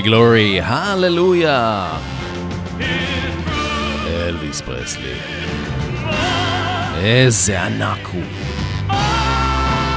גלורי, 0.00 0.60
הללויה. 0.60 1.88
אלוויס 4.06 4.60
פרסלי. 4.60 5.14
איזה 6.94 7.62
ענק 7.62 8.06
הוא. 8.12 8.22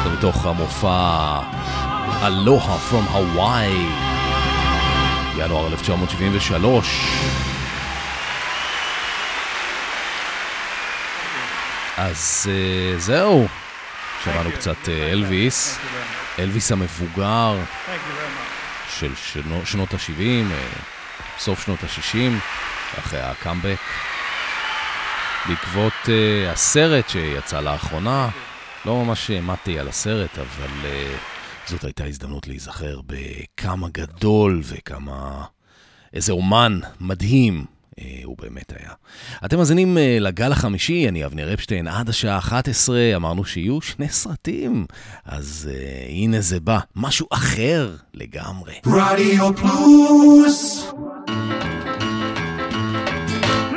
זה 0.04 0.10
מתוך 0.18 0.46
המופע 0.46 1.40
אלוהה 2.28 2.78
פרום 2.78 3.06
הוואי, 3.06 3.86
ינואר 5.38 5.68
1973. 5.68 7.08
אז 11.98 12.50
uh, 12.50 13.00
זהו, 13.00 13.48
שמענו 14.24 14.52
קצת 14.52 14.86
uh, 14.86 14.90
אלוויס, 14.90 15.80
אלוויס 16.40 16.72
המבוגר. 16.72 17.56
של 19.04 19.16
שנו, 19.16 19.66
שנות 19.66 19.94
ה-70, 19.94 20.52
אה, 20.52 20.68
סוף 21.40 21.66
שנות 21.66 21.84
ה-60, 21.84 22.32
אחרי 23.00 23.20
הקאמבק. 23.22 23.80
בעקבות 25.48 25.94
uh, 26.06 26.52
הסרט 26.52 27.10
שיצא 27.10 27.60
לאחרונה, 27.60 28.30
לא 28.86 29.04
ממש 29.04 29.30
העמדתי 29.30 29.80
על 29.80 29.88
הסרט, 29.88 30.38
אבל 30.38 30.70
uh, 30.84 31.70
זאת 31.70 31.84
הייתה 31.84 32.06
הזדמנות 32.06 32.48
להיזכר 32.48 33.02
בכמה 33.06 33.88
גדול 33.92 34.62
וכמה... 34.64 35.46
איזה 36.14 36.32
אומן 36.32 36.80
מדהים 37.00 37.66
הוא 38.24 38.38
באמת 38.42 38.74
היה. 38.80 38.92
אתם 39.46 39.58
מאזינים 39.58 39.98
אה, 39.98 40.18
לגל 40.20 40.52
החמישי, 40.52 41.08
אני 41.10 41.26
אבנר 41.26 41.54
אפשטיין, 41.54 41.88
עד 41.88 42.10
השעה 42.10 42.38
11 42.38 42.98
אמרנו 43.16 43.46
שיהיו 43.46 43.82
שני 43.82 44.10
סרטים, 44.10 44.86
אז 45.26 45.70
אה, 45.74 46.06
הנה 46.10 46.42
זה 46.42 46.60
בא, 46.60 46.80
משהו 46.96 47.28
אחר 47.32 47.96
לגמרי. 48.14 48.74
רדיו 48.86 49.52
פלוס! 49.56 50.92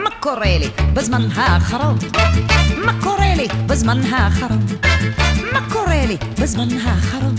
מה 0.05 0.11
קורה 0.21 0.59
לי 0.59 0.69
בזמן 0.95 1.23
האחרון? 1.35 1.97
מה 2.85 3.01
קורה 3.03 3.35
לי 3.37 3.49
בזמן 3.67 4.01
האחרון? 4.01 4.67
מה 5.53 5.71
קורה 5.73 6.07
לי 6.07 6.17
בזמן 6.41 6.69
האחרון? 6.83 7.35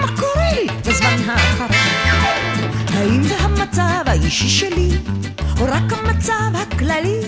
מה 0.00 0.06
קורה 0.20 0.52
לי 0.52 0.66
בזמן 0.86 1.16
האחרון? 1.26 1.70
האם 2.88 3.22
זה 3.22 3.34
המצב 3.78 4.02
האישי 4.06 4.48
שלי, 4.48 4.88
או 5.60 5.64
רק 5.64 5.92
המצב 5.92 6.52
הכללי? 6.54 7.20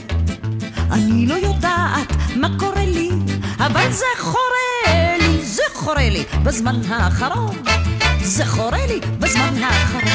אני 0.90 1.26
לא 1.26 1.34
יודעת 1.34 2.12
מה 2.36 2.48
קורה 2.58 2.84
לי, 2.84 3.10
אבל 3.58 3.92
זה 3.92 4.04
חורה 4.18 5.16
לי, 5.18 5.44
זה 5.44 5.62
חורה 5.74 6.08
לי 6.08 6.24
בזמן 6.42 6.80
האחרון. 6.88 7.56
זה 8.22 8.46
חורה 8.46 8.86
לי 8.86 9.00
בזמן 9.18 9.62
האחרון. 9.62 10.12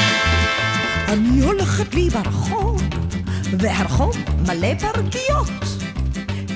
אני 1.08 1.40
הולכת 1.40 1.94
לי 1.94 2.10
ברחוב, 2.10 2.82
והרחוב 3.58 4.16
מלא 4.46 4.74
פרגיות. 4.78 5.64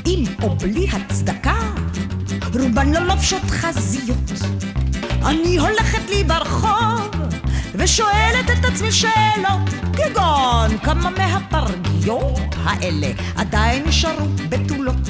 עם 0.06 0.24
או 0.42 0.56
בלי 0.56 0.86
הצדקה, 0.92 1.58
רובן 2.54 2.92
לא 2.92 3.00
לובשות 3.00 3.50
חזיות. 3.50 4.32
אני 5.26 5.56
הולכת 5.58 6.10
לי 6.10 6.24
ברחוב, 6.24 7.10
ושואלת 7.74 8.50
את 8.50 8.64
עצמי 8.64 8.92
שאלות, 8.92 9.68
כגון 9.92 10.78
כמה 10.82 11.10
מהפרגיות 11.10 12.54
האלה 12.64 13.08
עדיין 13.36 13.84
נשארו 13.86 14.26
בתולות, 14.48 15.08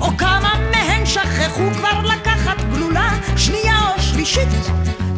או 0.00 0.16
כמה 0.16 0.52
מהן 0.70 1.06
שכחו 1.06 1.70
כבר 1.76 2.00
לקחת 2.02 2.56
גלולה 2.72 3.10
שנייה 3.36 3.78
או 3.88 4.02
שלישית. 4.02 4.48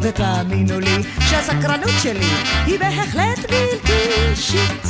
ותאמינו 0.01 0.79
לי 0.79 0.95
שהסקרנות 1.19 1.91
שלי 2.01 2.29
היא 2.65 2.79
בהחלט 2.79 3.39
בלתי 3.39 3.93
אישית. 4.29 4.87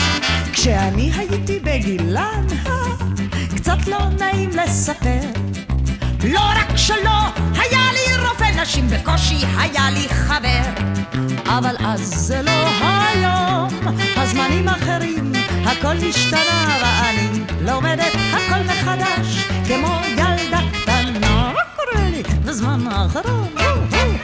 כשאני 0.54 1.12
הייתי 1.18 1.60
בגילן, 1.60 2.46
קצת 3.56 3.88
לא 3.88 4.00
נעים 4.20 4.50
לספר. 4.50 5.20
לא 6.24 6.40
רק 6.40 6.76
שלא 6.76 7.20
היה 7.54 7.92
לי 7.94 8.28
רופא 8.28 8.62
נשים, 8.62 8.88
בקושי 8.88 9.46
היה 9.58 9.90
לי 9.90 10.10
חבר. 10.10 10.62
אבל 11.58 11.76
אז 11.80 12.00
זה 12.02 12.42
לא 12.42 12.68
היום, 12.82 13.68
הזמנים 14.16 14.68
אחרים, 14.68 15.32
הכל 15.66 15.96
השתנה 16.10 16.78
ואני 16.82 17.44
לומדת 17.62 18.14
הכל 18.34 18.64
מחדש, 18.66 19.46
כמו 19.68 20.00
ילדה 20.08 20.60
קטנה. 20.74 21.54
מה 21.54 21.62
קורה 21.76 22.10
לי 22.10 22.24
בזמן 22.46 22.88
האחרון? 22.88 23.48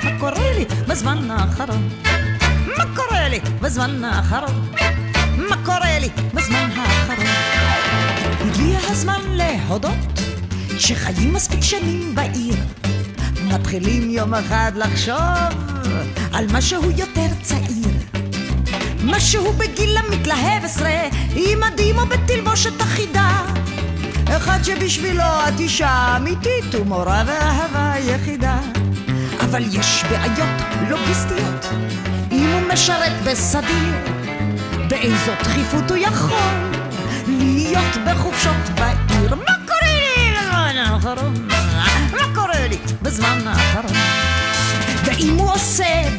מה 0.03 0.19
קורה 0.19 0.51
לי 0.57 0.65
בזמן 0.87 1.31
האחרון? 1.31 1.89
מה 2.77 2.83
קורה 2.95 3.29
לי 3.29 3.39
בזמן 3.61 4.03
האחרון? 4.03 4.67
מה 5.49 5.55
קורה 5.65 5.99
לי 5.99 6.09
בזמן 6.33 6.69
האחרון? 6.75 7.25
הגיע 8.39 8.79
הזמן 8.83 9.21
להודות 9.27 10.19
שחיים 10.77 11.33
מספיק 11.33 11.61
שנים 11.61 12.15
בעיר 12.15 12.55
מתחילים 13.53 14.09
יום 14.09 14.33
אחד 14.33 14.71
לחשוב 14.75 15.17
על 16.33 16.45
משהו 16.53 16.91
יותר 16.91 17.27
צעיר. 17.41 17.87
משהו 19.03 19.53
בגיל 19.53 19.97
המתלהב 19.97 20.65
עשרה, 20.65 21.07
עם 21.35 21.59
מדים 21.59 21.97
או 21.97 22.05
בתלבושת 22.05 22.81
אחידה. 22.81 23.45
אחד 24.27 24.59
שבשבילו 24.63 25.23
את 25.23 25.59
אישה 25.59 26.17
אמיתית 26.17 26.75
ומורה 26.75 27.23
ואהבה 27.27 27.93
יחידה. 27.99 28.59
אבל 29.39 29.63
יש 29.71 30.03
בעיות 30.09 30.61
לוגיסטיות, 30.89 31.65
אם 32.31 32.49
הוא 32.53 32.73
משרת 32.73 33.11
בסדיר, 33.25 33.93
באיזו 34.89 35.31
דחיפות 35.39 35.91
הוא 35.91 35.97
יכול 35.97 36.53
להיות 37.27 37.97
בחופשות 38.05 38.69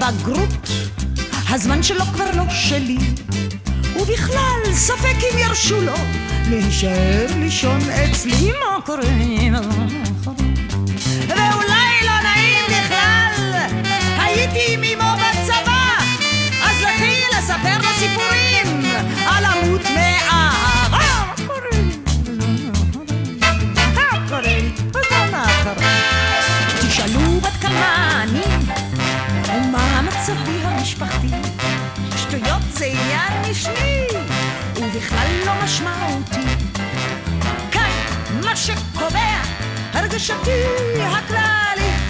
בגרות, 0.08 0.48
הזמן 1.48 1.82
שלו 1.82 2.04
כבר 2.04 2.30
לא 2.36 2.42
שלי. 2.50 2.98
ובכלל, 3.96 4.72
ספק 4.72 5.16
אם 5.32 5.38
ירשו 5.38 5.80
לו 5.80 5.94
להישאר 6.50 7.26
לישון 7.36 7.80
אצלי, 7.90 8.52
מה 8.52 8.80
קורה? 8.86 8.98
ואולי 11.28 12.06
לא 12.06 12.22
נעים 12.22 12.64
בכלל, 12.68 13.52
הייתי 14.18 14.74
עם 14.74 14.84
אמו 14.84 15.16
בצבא, 15.16 15.98
אז 16.62 16.76
לכי 16.82 17.22
לספר 17.38 17.78
לו 17.78 17.88
סיפורים 17.98 18.84
על 19.26 19.44
עמוד 19.44 19.82
מאהבה. 19.94 21.07
זה 32.78 32.84
עניין 32.84 33.50
משני, 33.50 34.06
ובכלל 34.76 35.26
לא 35.46 35.52
משמעותי. 35.64 36.46
כאן 37.70 37.90
מה 38.44 38.56
שקובע 38.56 39.40
הרגשתי 39.92 40.62
הכללית, 40.98 42.02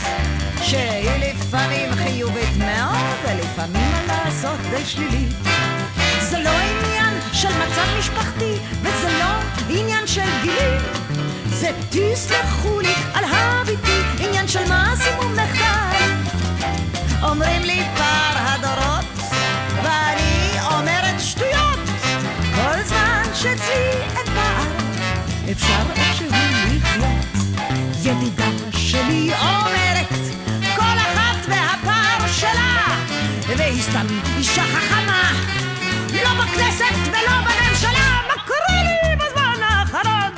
שהיא 0.62 1.10
לפעמים 1.10 1.94
חיובית 1.94 2.56
מאוד 2.58 2.96
ולפעמים 3.24 3.90
מה 4.06 4.24
לעשות 4.24 4.58
די 4.70 4.84
שלילית. 4.84 5.34
זה 6.20 6.38
לא 6.38 6.50
עניין 6.50 7.14
של 7.32 7.48
מצב 7.48 7.98
משפחתי, 7.98 8.54
וזה 8.82 9.18
לא 9.18 9.34
עניין 9.68 10.06
של 10.06 10.30
גילי. 10.42 10.78
זה 11.48 11.70
תסלחו 11.90 12.80
לי 12.80 12.94
על 13.14 13.24
הביטי, 13.24 14.00
עניין 14.18 14.48
של 14.48 14.68
מעשים 14.68 15.18
ומחדל. 15.18 16.12
אומרים 17.22 17.62
לי 17.62 17.82
פעם 17.96 18.07
שלי 29.28 29.36
אומרת, 29.36 30.08
כל 30.76 30.98
אחת 30.98 31.48
והפער 31.48 32.28
שלה, 32.32 32.96
והיא 33.56 33.82
סתם 33.82 34.06
אישה 34.36 34.62
חכמה, 34.62 35.32
לא 36.12 36.30
בכנסת 36.42 36.96
ולא 37.08 37.40
בממשלה, 37.40 38.20
מה 38.28 38.42
קורה 38.46 38.82
לי 38.82 39.16
בזמן 39.16 39.62
האחרון? 39.62 40.32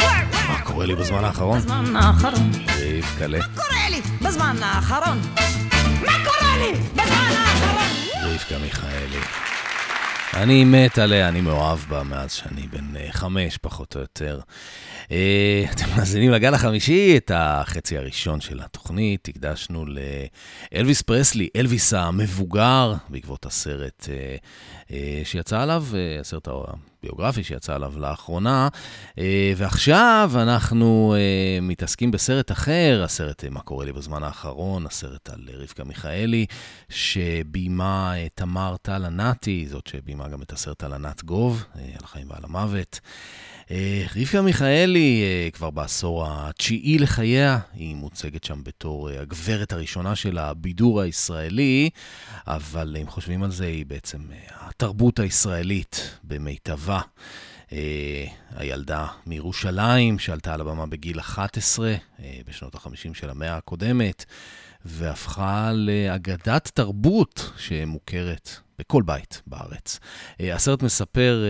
מה 0.49 0.61
קורה 0.65 0.87
לי 0.87 0.95
בזמן 0.95 1.25
האחרון? 1.25 1.59
בזמן 1.59 1.97
האחרון. 1.97 2.51
רבקלה. 2.69 3.39
מה 3.39 3.45
קורה 3.55 3.89
לי 3.91 4.01
בזמן 4.23 4.57
האחרון? 4.63 5.21
מה 6.07 6.13
קורה 6.25 6.57
לי 6.59 6.73
בזמן 6.95 7.33
האחרון? 7.37 7.89
רבקה 8.25 8.59
מיכאלי. 8.59 9.50
אני 10.35 10.65
מת 10.65 10.99
עליה, 10.99 11.29
אני 11.29 11.41
מאוהב 11.41 11.79
בה 11.79 12.03
מאז 12.03 12.33
שאני 12.33 12.67
בן 12.67 12.97
אה, 12.97 13.07
חמש, 13.13 13.59
פחות 13.59 13.97
או 13.97 14.01
יותר. 14.01 14.41
אה, 15.11 15.65
אתם 15.73 15.85
מאזינים 15.97 16.31
לגל 16.31 16.55
החמישי, 16.55 17.17
את 17.17 17.31
החצי 17.35 17.99
הראשון 17.99 18.41
של 18.41 18.61
התוכנית, 18.61 19.29
הקדשנו 19.29 19.85
לאלוויס 20.73 21.03
פרסלי, 21.03 21.49
אלוויס 21.57 21.95
המבוגר, 21.95 22.95
בעקבות 23.09 23.47
הסרט 23.47 24.09
אה, 24.91 25.23
שיצא 25.25 25.61
עליו, 25.61 25.85
הסרט 26.21 26.49
הביוגרפי 27.03 27.45
שיצא 27.45 27.75
עליו 27.75 27.93
לאחרונה, 27.99 28.69
ועכשיו 29.57 30.31
אנחנו 30.35 31.15
מתעסקים 31.63 32.11
בסרט 32.11 32.53
אחר, 32.53 33.03
הסרט 33.05 33.45
מה 33.45 33.61
קורה 33.61 33.85
לי 33.85 33.93
בזמן 33.93 34.23
האחרון, 34.23 34.87
הסרט 34.87 35.29
על 35.29 35.49
רבקה 35.53 35.85
מיכאלי, 35.85 36.47
שביימה 36.89 38.13
תמר 38.35 38.77
טל 38.83 39.05
ענתי, 39.05 39.67
זאת 39.69 39.87
שביימה 39.87 40.29
גם 40.29 40.43
את 40.43 40.53
הסרט 40.53 40.85
על 40.85 40.93
ענת 40.93 41.25
גוב, 41.25 41.65
על 41.75 42.05
החיים 42.05 42.31
ועל 42.31 42.45
המוות. 42.45 43.01
רבקה 44.17 44.43
מיכאלי, 44.43 45.25
כבר 45.53 45.71
בעשור 45.71 46.25
התשיעי 46.27 46.99
לחייה, 46.99 47.59
היא 47.75 47.95
מוצגת 47.95 48.45
שם 48.45 48.61
בתור 48.65 49.09
הגברת 49.09 49.73
הראשונה 49.73 50.17
של 50.17 50.39
הבידור 50.39 51.01
הישראלי, 51.01 51.91
אבל 52.47 52.97
אם 53.01 53.07
חושבים 53.07 53.43
על 53.43 53.51
זה, 53.51 53.65
היא 53.65 53.87
בעצם 53.87 54.19
התרבות 54.61 55.19
הישראלית 55.19 56.19
במיטבה. 56.25 57.01
הילדה 58.57 59.07
מירושלים, 59.27 60.19
שעלתה 60.19 60.55
על 60.55 60.61
הבמה 60.61 60.87
בגיל 60.87 61.21
11, 61.21 61.95
בשנות 62.47 62.75
ה-50 62.75 63.15
של 63.15 63.31
המאה 63.31 63.57
הקודמת, 63.57 64.25
והפכה 64.85 65.73
לאגדת 65.73 66.71
תרבות 66.75 67.51
שמוכרת 67.59 68.51
בכל 68.81 69.03
בית 69.03 69.43
בארץ. 69.47 69.99
הסרט 70.41 70.83
מספר 70.83 71.43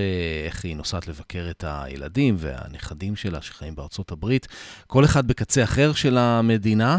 איך 0.46 0.64
היא 0.64 0.76
נוסעת 0.76 1.08
לבקר 1.08 1.46
את 1.50 1.64
הילדים 1.68 2.36
והנכדים 2.38 3.16
שלה 3.16 3.42
שחיים 3.42 3.74
בארצות 3.74 4.12
הברית, 4.12 4.48
כל 4.86 5.04
אחד 5.04 5.26
בקצה 5.26 5.64
אחר 5.64 5.92
של 5.92 6.18
המדינה. 6.18 6.98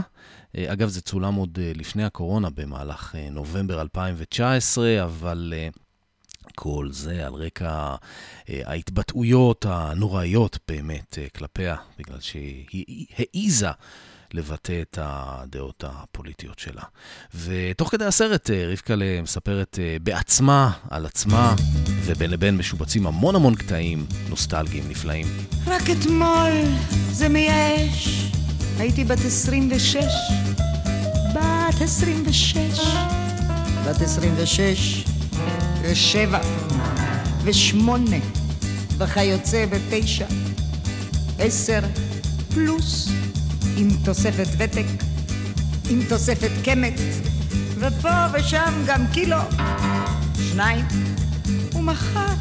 אגב, 0.58 0.90
זה 0.90 1.02
צולם 1.02 1.36
עוד 1.36 1.60
לפני 1.76 2.04
הקורונה, 2.04 2.50
במהלך 2.50 3.16
נובמבר 3.32 3.82
2019, 3.82 5.04
אבל 5.04 5.54
כל 6.56 6.88
זה 6.92 7.28
על 7.28 7.34
רקע 7.34 7.96
ההתבטאויות 8.48 9.66
הנוראיות 9.70 10.58
באמת 10.68 11.18
כלפיה, 11.36 11.76
בגלל 12.00 12.20
שהיא 12.20 13.06
העיזה 13.18 13.70
לבטא 14.34 14.82
את 14.82 14.98
הדעות 15.02 15.84
הפוליטיות 15.88 16.60
שלה. 16.60 16.84
ותוך 17.36 17.90
כדי 17.90 18.06
הסרט 18.06 18.50
רבקה 18.50 18.96
מספרת 19.24 19.80
בעצמה 20.04 20.72
על 20.90 21.06
עצמה, 21.06 21.56
ובין 22.06 22.32
לבין 22.32 22.58
משובצים 22.58 23.08
המון 23.08 23.36
המון 23.36 23.56
קטעים 23.56 24.06
נוסטלגיים 24.30 24.84
נפלאים. 24.90 25.28
רק 25.68 25.82
אתמול 25.90 26.52
זה 27.12 27.30
מייאש, 27.30 28.32
הייתי 28.78 29.04
בת 29.04 29.20
26, 29.26 29.96
בת 31.36 31.82
26, 31.82 32.80
בת 33.86 34.02
26, 34.02 35.06
ושבע, 35.82 36.40
ושמונה, 37.44 38.18
וכיוצא 38.98 39.66
בתשע, 39.66 40.26
עשר, 41.40 41.80
פלוס. 42.54 43.10
עם 43.78 43.88
תוספת 44.06 44.48
ותק, 44.58 44.86
עם 45.90 46.00
תוספת 46.10 46.52
קמת, 46.64 47.00
ופה 47.78 48.26
ושם 48.34 48.84
גם 48.86 49.08
קילו, 49.14 49.38
שניים. 50.52 50.86
ומחר, 51.76 52.34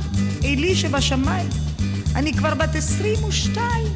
אלי 0.45 0.77
שבשמיים, 0.77 1.49
אני 2.15 2.33
כבר 2.33 2.55
בת 2.55 2.75
עשרים 2.75 3.25
ושתיים. 3.25 3.87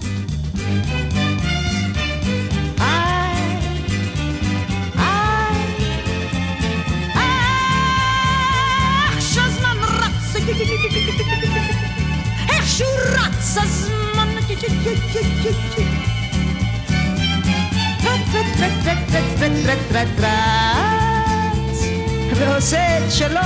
איך 12.49 12.68
שהוא 12.68 12.89
רץ 13.12 13.57
הזמן 13.57 14.28
רץ 19.95 21.85
ועושה 22.37 22.99
את 22.99 23.12
שלו 23.12 23.41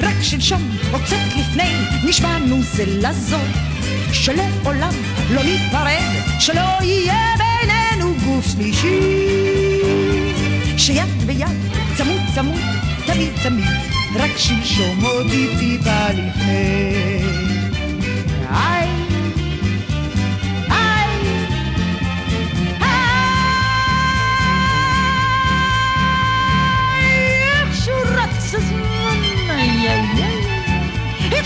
רק 0.00 0.22
שלשום 0.22 0.70
או 0.92 0.98
קצת 0.98 1.16
לפני 1.38 1.72
נשבענו 2.04 2.62
זה 2.62 2.84
לזו 2.86 3.38
שלעולם 4.12 4.92
לא 5.30 5.42
ניפרד 5.42 6.40
שלא 6.40 6.82
יהיה 6.82 7.34
בינינו 7.38 8.14
גוף 8.24 8.46
שלישי 8.46 9.00
שיד 10.76 11.22
ביד 11.26 11.46
צמוד 11.96 12.20
צמוד 12.34 12.60
תמיד 13.06 13.32
תמיד 13.42 13.66
רק 14.14 14.36
שלשום 14.36 15.04
עוד 15.04 15.26
איתי 15.30 15.78
בא 15.78 16.08
לפני 16.08 16.92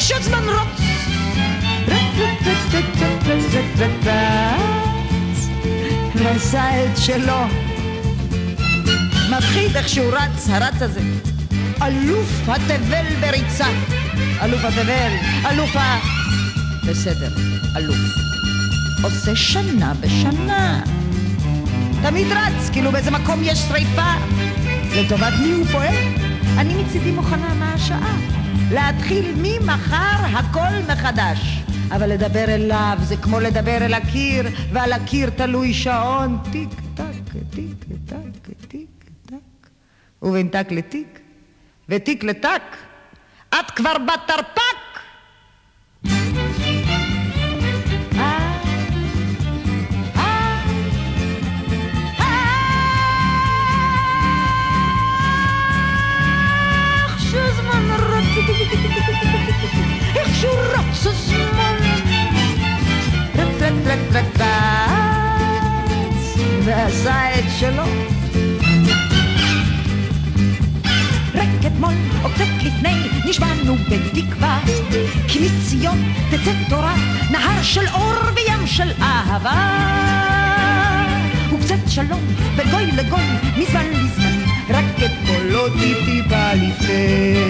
Schutzmann 0.06 0.48
Rotz. 0.54 0.80
ועשה 6.14 6.84
את 6.84 6.96
שלו. 6.96 7.40
מפחיד 9.30 9.76
איך 9.76 9.88
שהוא 9.88 10.12
רץ, 10.12 10.48
הרץ 10.48 10.82
הזה. 10.82 11.00
אלוף 11.82 12.48
התבל 12.48 13.04
בריצה. 13.20 13.66
אלוף 14.42 14.64
התבל, 14.64 15.12
אלוף 15.50 15.76
ה... 15.76 15.98
בסדר, 16.86 17.30
אלוף. 17.76 17.96
עושה 19.02 19.36
שנה 19.36 19.92
בשנה. 20.00 20.82
תמיד 22.02 22.26
רץ, 22.30 22.70
כאילו 22.72 22.92
באיזה 22.92 23.10
מקום 23.10 23.40
יש 23.42 23.58
שריפה. 23.58 24.12
לטובת 24.96 25.32
מי 25.42 25.52
הוא 25.52 25.66
פועל? 25.66 25.94
אני 26.58 26.74
מצידי 26.82 27.10
מוכנה 27.10 27.54
מה 27.54 27.72
השעה. 27.72 28.35
להתחיל 28.72 29.34
ממחר 29.36 30.38
הכל 30.38 30.92
מחדש. 30.92 31.62
אבל 31.90 32.12
לדבר 32.12 32.44
אליו 32.44 32.98
זה 33.02 33.16
כמו 33.16 33.40
לדבר 33.40 33.76
אל 33.76 33.94
הקיר, 33.94 34.46
ועל 34.72 34.92
הקיר 34.92 35.30
תלוי 35.30 35.74
שעון 35.74 36.38
טיק 36.52 36.68
טק, 36.94 37.04
טיק 37.50 37.84
טק, 38.06 38.48
טיק 38.68 38.88
טק. 39.26 39.68
ובין 40.22 40.48
טק 40.48 40.66
לטיק, 40.70 41.18
וטיק 41.88 42.24
לטק, 42.24 42.62
את 43.48 43.70
כבר 43.76 43.96
בתרפ"ק! 43.98 44.65
איך 60.16 60.28
שהוא 60.40 60.52
רץ 60.52 61.06
הזמן. 61.06 61.76
רץ 63.34 63.62
רץ 63.62 63.86
רץ 63.86 64.16
רץ 64.16 64.40
ועשה 66.64 67.38
את 67.38 67.44
שלו. 67.58 67.84
אתמול 71.66 71.94
או 72.24 72.28
קצת 72.30 72.44
לפני 72.62 72.94
נשבענו 73.28 73.76
בתקווה. 73.76 74.58
כי 75.28 75.38
מציון 75.38 76.12
תצא 76.30 76.52
תורה 76.68 76.94
נהר 77.30 77.62
של 77.62 77.88
אור 77.94 78.14
וים 78.34 78.66
של 78.66 78.90
אהבה. 79.02 79.86
וקצת 81.52 81.88
שלום 81.88 82.20
בין 82.56 82.70
גוי 82.70 82.86
לגוי 82.86 83.22
מזמן 83.56 83.86
לזמן 83.90 84.38
רק 84.68 84.84
אתמול 84.96 85.42
לא 85.50 85.68
טיפה 85.78 86.52
לפני 86.52 87.45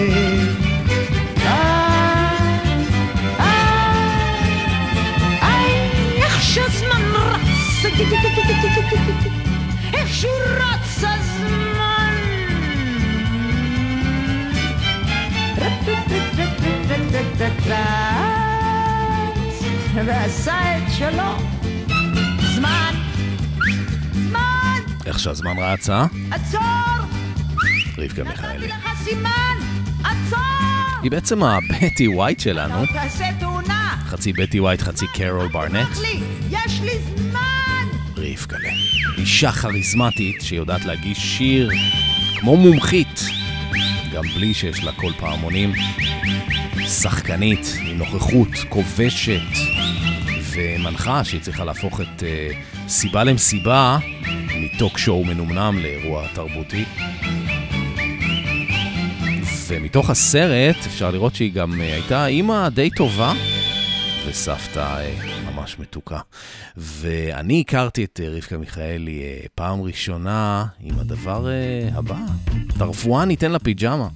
איך 9.95 10.15
שהוא 10.15 10.33
רץ 10.57 11.05
הזמן. 11.05 11.57
ועשה 20.07 20.77
את 20.77 20.83
שלו. 20.99 21.49
זמן. 22.55 22.95
זמן. 24.13 24.81
איך 25.07 25.19
שהזמן 25.19 25.59
רץ, 25.59 25.91
אה? 25.91 26.07
עצור. 26.31 26.61
רבקה 27.99 28.25
מיכאלי. 28.25 28.69
היא 31.03 31.11
בעצם 31.11 31.43
הבטי 31.43 32.09
ווייט 32.09 32.41
שלנו, 32.41 32.75
חצי 34.07 34.33
בטי 34.33 34.61
ווייט, 34.61 34.83
חצי 34.83 35.07
קרול 35.15 35.49
ברנט. 35.49 35.89
יש 36.51 36.81
לי 36.81 36.99
זמן 36.99 37.16
רבקלה. 38.37 38.71
אישה 39.19 39.53
כריזמטית 39.53 40.43
שיודעת 40.43 40.85
להגיש 40.85 41.19
שיר 41.19 41.71
כמו 42.41 42.57
מומחית, 42.57 43.25
גם 44.13 44.23
בלי 44.35 44.55
שיש 44.55 44.85
לה 44.85 44.93
קול 44.93 45.13
פעמונים. 45.19 45.73
שחקנית, 46.87 47.77
עם 47.81 47.99
נוכחות, 47.99 48.49
כובשת, 48.69 49.41
ומנחה 50.55 51.25
שהיא 51.25 51.41
צריכה 51.41 51.65
להפוך 51.65 52.01
את 52.01 52.23
uh, 52.23 52.89
סיבה 52.89 53.25
למסיבה 53.25 53.99
מטוק 54.57 54.99
שואו 54.99 55.25
מנומנם 55.25 55.79
לאירוע 55.79 56.27
תרבותי. 56.35 56.85
ומתוך 59.69 60.11
הסרט 60.11 60.77
אפשר 60.87 61.11
לראות 61.11 61.35
שהיא 61.35 61.53
גם 61.53 61.73
uh, 61.73 61.83
הייתה 61.83 62.27
אימא 62.27 62.69
די 62.69 62.91
טובה 62.91 63.33
וסבתא 64.27 65.03
uh, 65.23 65.46
ממש 65.67 65.79
מתוקה. 65.79 66.21
ואני 66.77 67.61
הכרתי 67.61 68.05
את 68.05 68.21
uh, 68.23 68.37
רבקה 68.37 68.57
מיכאלי 68.59 69.23
uh, 69.45 69.49
פעם 69.55 69.83
ראשונה 69.83 70.67
עם 70.81 70.99
הדבר 70.99 71.47
uh, 71.47 71.99
הבא, 71.99 72.17
את 72.77 72.81
הרפואה 72.81 73.25
ניתן 73.25 73.53
לה 73.53 73.59
פיג'מה. 73.59 74.09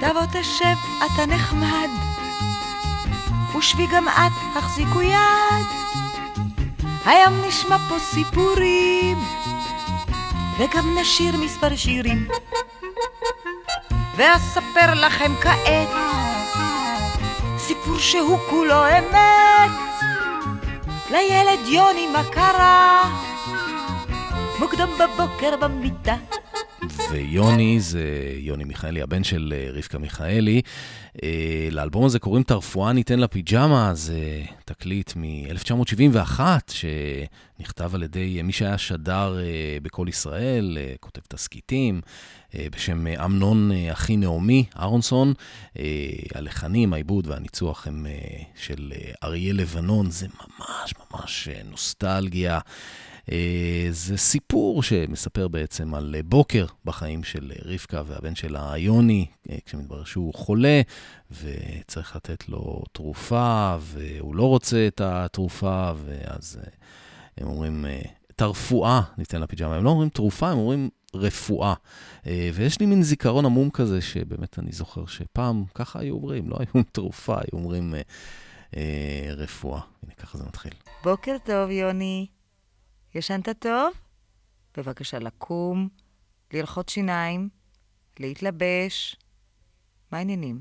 תבוא 0.00 0.26
תשב, 0.32 0.76
אתה 0.96 1.26
נחמד. 1.26 1.88
ושבי 3.58 3.86
גם 3.92 4.08
את, 4.08 4.56
החזיקו 4.56 5.02
יד. 5.02 5.66
היום 7.06 7.34
נשמע 7.48 7.78
פה 7.88 7.98
סיפורים, 7.98 9.18
וגם 10.58 10.98
נשיר 11.00 11.36
מספר 11.36 11.76
שירים. 11.76 12.28
ואספר 14.16 14.94
לכם 14.94 15.32
כעת 15.42 15.88
סיפור 17.58 17.98
שהוא 17.98 18.38
כולו 18.50 18.88
אמת. 18.88 20.09
לילד 21.10 21.66
יוני 21.66 22.06
מה 22.06 22.24
קרה? 22.24 23.29
מוקדם 24.60 24.88
בבוקר 25.00 25.56
במיטה. 25.56 26.16
ויוני 27.10 27.80
זה 27.80 28.34
יוני 28.36 28.64
מיכאלי, 28.64 29.02
הבן 29.02 29.24
של 29.24 29.54
אה, 29.56 29.70
רבקה 29.72 29.98
מיכאלי. 29.98 30.62
אה, 31.22 31.68
לאלבום 31.70 32.04
הזה 32.04 32.18
קוראים 32.18 32.42
את 32.42 32.50
הרפואה 32.50 32.92
ניתן 32.92 33.18
לה 33.18 33.28
פיג'מה, 33.28 33.94
זה 33.94 34.42
תקליט 34.64 35.12
מ-1971, 35.16 36.40
שנכתב 36.70 37.94
על 37.94 38.02
ידי 38.02 38.42
מי 38.42 38.52
שהיה 38.52 38.78
שדר 38.78 39.38
אה, 39.38 39.78
בקול 39.82 40.08
ישראל, 40.08 40.78
אה, 40.80 40.94
כותב 41.00 41.20
תסכיתים, 41.28 42.00
אה, 42.54 42.66
בשם 42.72 43.06
אה, 43.06 43.24
אמנון 43.24 43.72
אה, 43.72 43.92
אחי 43.92 44.16
נעמי 44.16 44.64
אהרונסון. 44.76 45.32
אה, 45.78 45.84
הלחנים, 46.34 46.92
העיבוד 46.92 47.26
והניצוח 47.26 47.86
הם 47.86 48.06
אה, 48.06 48.42
של 48.56 48.92
אה, 48.96 49.10
אריה 49.24 49.52
לבנון, 49.52 50.10
זה 50.10 50.26
ממש 50.26 50.94
ממש 51.12 51.48
אה, 51.48 51.60
נוסטלגיה. 51.70 52.58
אה, 53.32 53.88
זה 53.90 54.16
סיפור 54.16 54.82
שמספר 54.82 55.48
בעצם 55.48 55.94
על 55.94 56.14
אה, 56.14 56.22
בוקר 56.22 56.66
בחיים 56.84 57.24
של 57.24 57.52
אה, 57.52 57.72
רבקה 57.72 58.02
והבן 58.06 58.34
שלה 58.34 58.72
יוני, 58.76 59.26
כשמתברר 59.66 60.04
שהוא 60.04 60.34
חולה 60.34 60.80
וצריך 61.30 62.16
לתת 62.16 62.48
לו 62.48 62.82
תרופה, 62.92 63.76
והוא 63.80 64.34
לא 64.34 64.48
רוצה 64.48 64.86
את 64.86 65.00
התרופה, 65.00 65.92
ואז 66.04 66.58
הם 67.38 67.46
אומרים, 67.46 67.86
את 68.30 68.42
הרפואה 68.42 69.00
ניתן 69.18 69.40
לפיג'מה. 69.40 69.76
הם 69.76 69.84
לא 69.84 69.90
אומרים 69.90 70.08
תרופה, 70.08 70.50
הם 70.50 70.58
אומרים 70.58 70.88
רפואה. 71.14 71.74
אה, 72.26 72.50
ויש 72.54 72.80
לי 72.80 72.86
מין 72.86 73.02
זיכרון 73.02 73.44
עמום 73.44 73.70
כזה, 73.70 74.00
שבאמת 74.00 74.58
אני 74.58 74.72
זוכר 74.72 75.06
שפעם 75.06 75.64
ככה 75.74 76.00
היו 76.00 76.14
אומרים, 76.14 76.48
לא 76.48 76.56
היו 76.58 76.82
תרופה, 76.92 77.34
היו 77.34 77.62
אומרים 77.62 77.94
אה, 77.94 78.00
אה, 78.76 79.34
רפואה. 79.34 79.80
הנה, 80.02 80.14
ככה 80.14 80.38
זה 80.38 80.44
מתחיל. 80.44 80.72
בוקר 81.04 81.36
טוב, 81.44 81.70
יוני. 81.70 82.26
ישנת 83.14 83.48
טוב? 83.58 83.94
בבקשה 84.76 85.18
לקום, 85.18 85.88
ללחוץ 86.52 86.90
שיניים, 86.90 87.48
להתלבש. 88.18 89.16
מה 90.12 90.18
העניינים? 90.18 90.60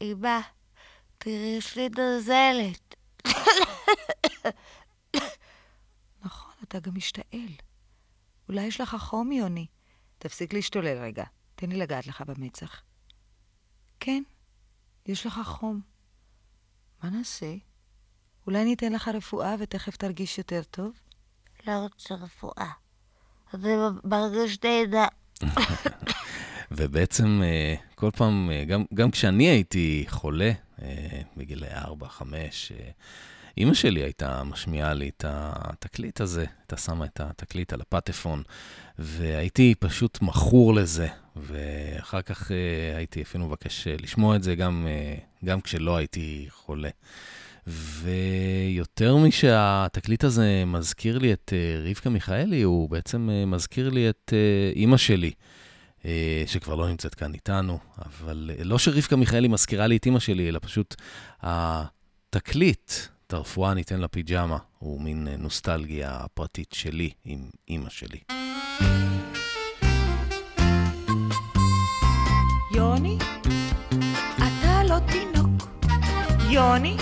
אמא, 0.00 0.40
תראי, 1.18 1.54
יש 1.58 1.76
לי 1.76 1.88
נוזלת. 1.88 2.94
נכון, 6.24 6.54
אתה 6.62 6.80
גם 6.80 6.94
משתעל. 6.94 7.54
אולי 8.48 8.62
יש 8.62 8.80
לך 8.80 8.96
חום, 8.98 9.32
יוני. 9.32 9.66
תפסיק 10.18 10.52
להשתולל 10.52 10.98
רגע. 10.98 11.24
תן 11.54 11.68
לי 11.68 11.76
לגעת 11.76 12.06
לך 12.06 12.20
במצח. 12.20 12.82
כן, 14.00 14.22
יש 15.06 15.26
לך 15.26 15.40
חום. 15.44 15.80
מה 17.02 17.10
נעשה? 17.10 17.54
אולי 18.46 18.64
ניתן 18.64 18.92
לך 18.92 19.08
רפואה 19.08 19.54
ותכף 19.58 19.96
תרגיש 19.96 20.38
יותר 20.38 20.62
טוב? 20.62 20.92
לא 21.66 21.72
רוצה 21.72 22.14
רפואה. 22.14 22.70
זה 23.52 23.76
מרגיש 24.04 24.58
נהדר. 24.64 25.04
ובעצם 26.70 27.40
אה, 27.44 27.74
כל 27.94 28.10
פעם, 28.10 28.50
אה, 28.52 28.64
גם, 28.64 28.84
גם 28.94 29.10
כשאני 29.10 29.44
הייתי 29.44 30.04
חולה, 30.08 30.52
אה, 30.82 31.20
בגילי 31.36 31.66
4-5, 31.74 32.22
אימא 33.56 33.74
שלי 33.74 34.02
הייתה 34.02 34.44
משמיעה 34.44 34.94
לי 34.94 35.08
את 35.08 35.24
התקליט 35.28 36.20
הזה, 36.20 36.44
הייתה 36.60 36.76
שמה 36.76 37.04
את 37.04 37.20
התקליט 37.20 37.72
על 37.72 37.80
הפטפון, 37.80 38.42
והייתי 38.98 39.74
פשוט 39.78 40.18
מכור 40.22 40.74
לזה, 40.74 41.08
ואחר 41.36 42.22
כך 42.22 42.50
הייתי 42.96 43.22
אפילו 43.22 43.46
מבקש 43.46 43.86
לשמוע 43.88 44.36
את 44.36 44.42
זה 44.42 44.54
גם, 44.54 44.86
גם 45.44 45.60
כשלא 45.60 45.96
הייתי 45.96 46.46
חולה. 46.50 46.90
ויותר 47.66 49.16
משהתקליט 49.16 50.24
הזה 50.24 50.62
מזכיר 50.66 51.18
לי 51.18 51.32
את 51.32 51.52
רבקה 51.88 52.10
מיכאלי, 52.10 52.62
הוא 52.62 52.90
בעצם 52.90 53.28
מזכיר 53.46 53.90
לי 53.90 54.08
את 54.10 54.32
אימא 54.76 54.96
שלי. 54.96 55.30
שכבר 56.46 56.74
לא 56.74 56.88
נמצאת 56.88 57.14
כאן 57.14 57.34
איתנו, 57.34 57.78
אבל 57.98 58.50
לא 58.64 58.78
שרבקה 58.78 59.16
מיכאלי 59.16 59.48
מזכירה 59.48 59.86
לי 59.86 59.96
את 59.96 60.06
אימא 60.06 60.18
שלי, 60.18 60.48
אלא 60.48 60.58
פשוט 60.62 60.94
התקליט, 61.42 62.92
את 63.26 63.32
הרפואה 63.32 63.74
ניתן 63.74 64.00
לה 64.00 64.08
פיג'מה, 64.08 64.58
הוא 64.78 65.00
מין 65.00 65.28
נוסטלגיה 65.38 66.24
פרטית 66.34 66.72
שלי 66.72 67.10
עם 67.24 67.50
אימא 67.68 67.90
שלי. 67.90 68.18
יוני, 72.74 73.18
אתה 74.36 74.82
לא 74.88 74.96
תינוק. 75.12 75.62
יוני, 76.50 76.96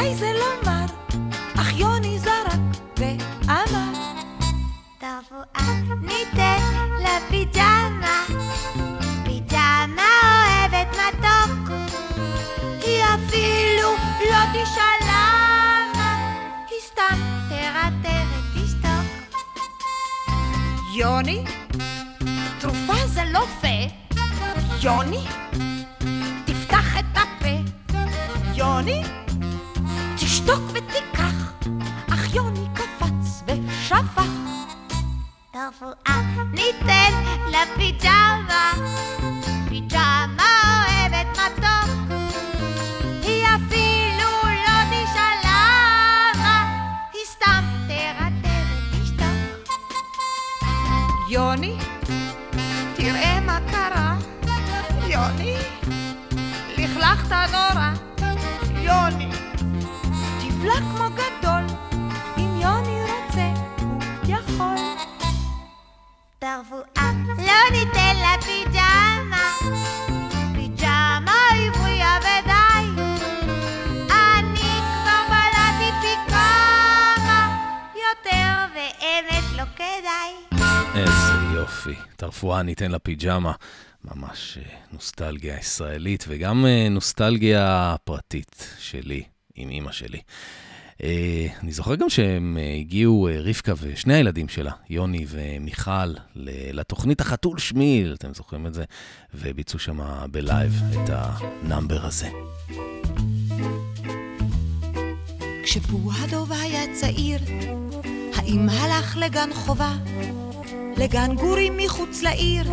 ודאי 0.00 0.14
זה 0.14 0.32
לא 0.32 0.70
מר, 0.70 0.86
אך 1.60 1.72
יוני 1.72 2.18
זרק 2.18 2.60
ואמר. 2.98 3.92
רפואה 5.02 5.72
ניתן 6.02 6.60
לפיג'מה, 7.00 8.24
פיג'מה 9.24 10.10
אוהבת 10.22 10.88
מתוק. 10.88 11.70
היא 12.82 13.04
אפילו 13.04 13.88
לא 14.30 14.38
תשאל 14.52 15.00
למה, 15.02 16.16
היא 16.70 16.80
סתם 16.86 17.20
תרטר 17.48 18.24
ותשתוק. 18.54 19.36
יוני, 20.94 21.44
תרופה 22.60 23.06
זה 23.06 23.24
לא 23.32 23.44
פה. 23.60 23.68
יוני, 24.82 25.24
תפתח 26.44 26.98
את 26.98 27.16
הפה. 27.16 27.96
יוני, 28.54 29.02
תשתוק 30.50 30.70
ותיקח. 30.70 31.52
אך 32.10 32.34
יוני 32.34 32.66
קפץ 32.74 33.42
ושפך. 33.46 34.22
תרפואה 35.52 36.20
ניתן 36.52 37.12
לה 37.50 37.58
פיג'מה, 37.76 38.72
אוהבת 40.64 41.38
מתוק. 41.38 42.18
היא 43.22 43.46
אפילו 43.46 44.30
לא 44.66 44.78
תשאל 44.90 45.38
למה, 45.44 46.64
היא 47.12 47.24
סתם 47.24 47.64
תרטב 47.88 48.66
ותשתוק. 48.92 49.70
יוני, 51.30 51.76
תראה 52.96 53.40
מה 53.40 53.58
קרה. 53.70 54.16
יוני, 55.08 55.56
לכלכת 56.78 57.32
נורא. 57.52 57.69
תרפואה 66.56 67.12
לא 67.26 67.70
ניתן 67.78 68.16
לה 68.16 68.34
פיג'מה, 68.42 69.52
פיג'מה 70.54 71.36
הבריאה 71.68 72.18
ודי. 72.20 73.02
אני 74.10 74.70
כבר 74.80 75.22
בלעתי 75.28 75.90
פי 76.02 76.30
כמה, 76.30 77.56
יותר 77.94 78.74
באמת 78.74 79.44
לא 79.56 79.62
כדאי. 79.76 80.60
איזה 80.94 81.54
יופי. 81.54 81.94
את 82.16 82.22
הרפואה 82.22 82.62
ניתן 82.62 82.90
לפיג'מה. 82.90 83.52
ממש 84.04 84.58
אה, 84.58 84.76
נוסטלגיה 84.92 85.56
ישראלית 85.58 86.24
וגם 86.28 86.66
אה, 86.66 86.88
נוסטלגיה 86.90 87.96
פרטית 88.04 88.76
שלי 88.78 89.22
עם 89.54 89.70
אימא 89.70 89.92
שלי. 89.92 90.20
אה, 91.04 91.46
אני 91.62 91.72
זוכר 91.72 91.94
גם 91.94 92.08
שהם 92.08 92.58
הגיעו, 92.80 93.28
רבקה 93.44 93.72
ושני 93.80 94.14
הילדים 94.14 94.48
שלה, 94.48 94.72
יוני 94.90 95.26
ומיכל, 95.28 96.14
לתוכנית 96.72 97.20
החתול 97.20 97.58
שמיל, 97.58 98.14
אתם 98.18 98.34
זוכרים 98.34 98.66
את 98.66 98.74
זה? 98.74 98.84
וביצעו 99.34 99.78
שם 99.78 100.00
בלייב 100.30 100.82
את 100.92 101.10
ה 101.12 101.25
number 101.25 102.06
הזה. 102.06 102.28
כשפו 105.64 106.17
הדוב 106.17 106.52
היה 106.52 106.94
צעיר, 106.94 107.40
האם 108.34 108.68
הלך 108.68 109.16
לגן 109.16 109.48
חובה? 109.54 109.92
לגן 110.96 111.34
גורים 111.36 111.76
מחוץ 111.76 112.22
לעיר, 112.22 112.64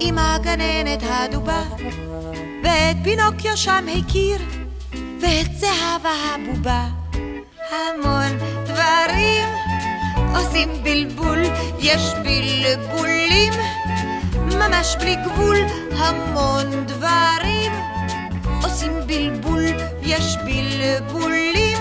עם 0.00 0.18
הגננת 0.18 1.02
הדובה, 1.02 1.62
ואת 2.64 2.96
פינוקיו 3.04 3.56
שם 3.56 3.86
הכיר, 3.98 4.38
ואת 5.20 5.58
זהבה 5.58 6.12
הבובה. 6.34 6.97
המון 7.70 8.38
דברים. 8.64 9.48
עושים 10.34 10.68
בלבול, 10.82 11.38
יש 11.78 12.02
בלבולים. 12.24 13.52
ממש 14.46 14.96
בלי 15.00 15.16
גבול, 15.16 15.56
המון 15.96 16.86
דברים. 16.86 17.72
עושים 18.62 18.92
בלבול, 19.06 19.64
יש 20.02 20.36
בלבולים. 20.44 21.78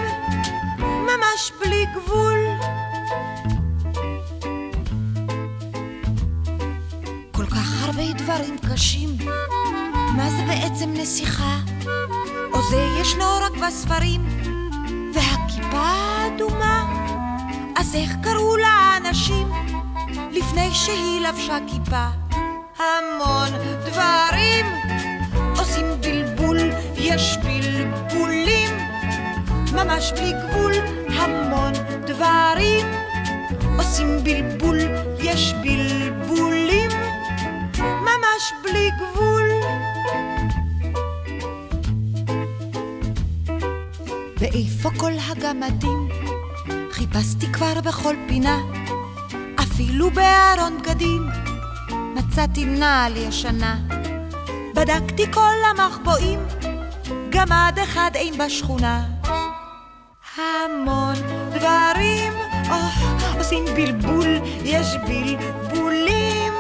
ממש 0.83 1.51
בלי 1.61 1.85
גבול. 1.95 2.39
כל 7.31 7.45
כך 7.45 7.83
הרבה 7.83 8.13
דברים 8.13 8.57
קשים, 8.73 9.09
מה 10.15 10.29
זה 10.29 10.43
בעצם 10.47 10.93
נסיכה? 10.93 11.57
או 12.53 12.61
זה 12.69 12.87
ישנו 13.01 13.25
רק 13.41 13.51
בספרים, 13.67 14.36
והכיפה 15.77 16.27
אדומה? 16.27 16.85
אז 17.75 17.95
איך 17.95 18.15
קראו 18.23 18.57
לאנשים 18.57 19.51
לפני 20.31 20.69
שהיא 20.73 21.21
לבשה 21.21 21.57
כיפה? 21.67 22.05
המון 22.77 23.49
דברים 23.85 24.65
עושים 25.57 25.85
בלבול, 26.01 26.57
יש 26.95 27.37
בלבולים 27.37 28.69
ממש 29.73 30.11
בלי 30.11 30.33
גבול, 30.33 30.73
המון 31.19 31.73
דברים 32.05 32.85
עושים 33.77 34.23
בלבול, 34.23 34.77
יש 35.19 35.53
בלבולים 35.53 36.89
ממש 37.79 38.53
בלי 38.63 38.89
גבול. 38.91 39.46
ואיפה 44.57 44.89
כל 44.97 45.11
הגמדים? 45.29 46.09
חיפשתי 46.91 47.47
כבר 47.53 47.81
בכל 47.81 48.15
פינה, 48.27 48.57
אפילו 49.63 50.11
בארון 50.11 50.77
בגדים, 50.81 51.27
מצאתי 52.15 52.65
נעל 52.65 53.17
ישנה. 53.17 53.77
בדקתי 54.75 55.31
כל 55.33 55.55
המחבואים, 55.69 56.39
גמד 57.29 57.77
אחד 57.83 58.11
אין 58.15 58.37
בשכונה. 58.37 59.05
המון 60.35 61.15
דברים 61.49 62.33
oh, 62.65 63.37
עושים 63.37 63.65
בלבול, 63.75 64.39
יש 64.63 64.87
בלבולים, 65.07 66.53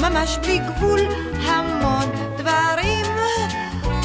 ממש 0.00 0.38
בלי 0.42 0.58
גבול, 0.58 1.00
המון 1.46 2.04
דברים 2.36 3.06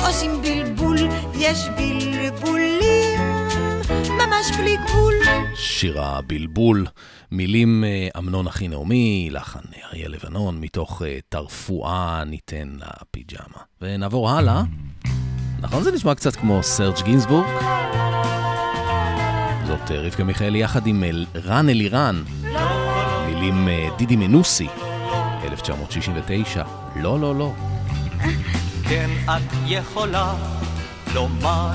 עושים 0.08 0.42
בלבול, 0.42 0.98
יש 1.36 1.70
בלבולים, 1.78 3.01
ממש 4.32 4.52
בלי 4.58 4.78
גבול. 4.78 5.14
שיר 5.56 6.02
הבלבול, 6.02 6.86
מילים 7.32 7.84
אה, 7.84 8.08
אמנון 8.18 8.48
אחי 8.48 8.68
נעמי, 8.68 9.30
לחן 9.32 9.60
אריה 9.84 10.10
לבנון, 10.10 10.62
מתוך 10.62 11.02
אה, 11.02 11.20
תרפואה 11.30 12.24
ניתן 12.26 12.76
לפיג'מה. 12.78 13.64
ונעבור 13.82 14.30
הלאה. 14.30 14.64
נכון 15.60 15.84
זה 15.84 15.92
נשמע 15.92 16.16
קצת 16.16 16.36
כמו 16.36 16.64
סרג' 16.64 17.02
גינסבורג? 17.04 17.46
זאת 19.68 19.92
אה, 19.92 20.02
רבקה 20.02 20.24
מיכאלי 20.24 20.60
יחד 20.60 20.88
עם 20.88 21.04
רן 21.36 21.70
אלירן. 21.70 22.24
מילים 23.26 23.68
דידי 23.98 24.16
מנוסי, 24.16 24.68
1969. 25.44 26.64
לא, 26.96 27.20
לא, 27.20 27.36
לא. 27.36 27.54
כן, 28.90 29.10
את 29.26 29.54
יכולה 29.68 30.34
לומר 31.14 31.74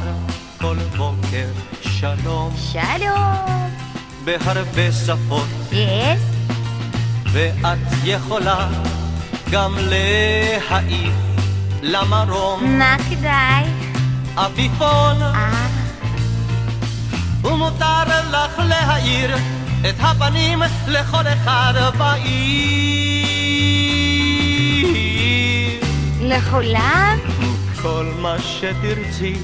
כל 0.61 0.77
בוקר 0.97 1.47
שלום. 1.83 2.55
שלום. 2.73 3.71
בהרבה 4.25 4.93
שפות. 4.93 5.49
יס. 5.73 6.21
ואת 7.33 7.79
יכולה 8.05 8.69
גם 9.51 9.77
להעיף 9.79 11.15
למרום. 11.83 12.79
מה 12.79 12.97
כדאי? 13.11 13.65
עפיפון. 14.37 15.23
אה. 15.23 15.69
ומותר 17.43 18.03
לך 18.31 18.59
להאיר 18.59 19.37
את 19.89 19.95
הפנים 20.01 20.63
לכל 20.89 21.27
אחד 21.27 21.75
בעיר. 21.99 23.27
לכולם? 26.23 27.19
כל 27.83 28.07
מה 28.19 28.37
שתרצי, 28.39 29.35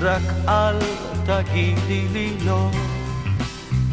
רק 0.00 0.22
אל 0.48 0.78
תגידי 1.26 2.08
לי 2.12 2.36
לא. 2.44 2.70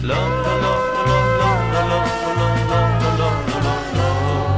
לא, 0.01 0.15
לא, 0.15 0.61
לא, 0.61 0.77
לא, 1.07 1.21
לא, 1.37 1.51
לא, 1.73 1.83
לא, 1.87 2.03
לא, 2.37 2.51
לא, 2.69 2.81
לא, 2.99 3.19
לא, 3.19 3.31
לא, 3.63 3.75
לא. 3.93 4.57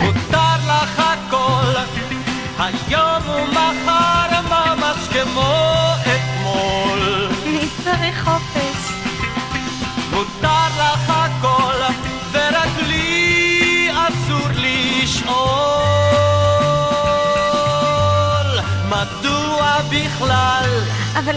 מותר 0.00 0.56
לך 0.68 0.98
הכל, 0.98 1.74
היום 2.58 3.22
ומחר 3.28 3.89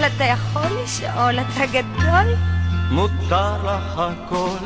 אבל 0.04 0.12
אתה 0.16 0.24
יכול 0.24 0.68
לשאול, 0.84 1.40
אתה 1.40 1.66
גדול? 1.66 2.36
מותר 2.92 3.58
לך 3.66 4.00
הכל? 4.00 4.58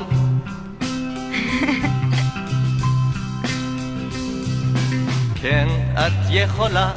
כן, 5.41 5.67
את 5.93 6.13
יכולה 6.29 6.91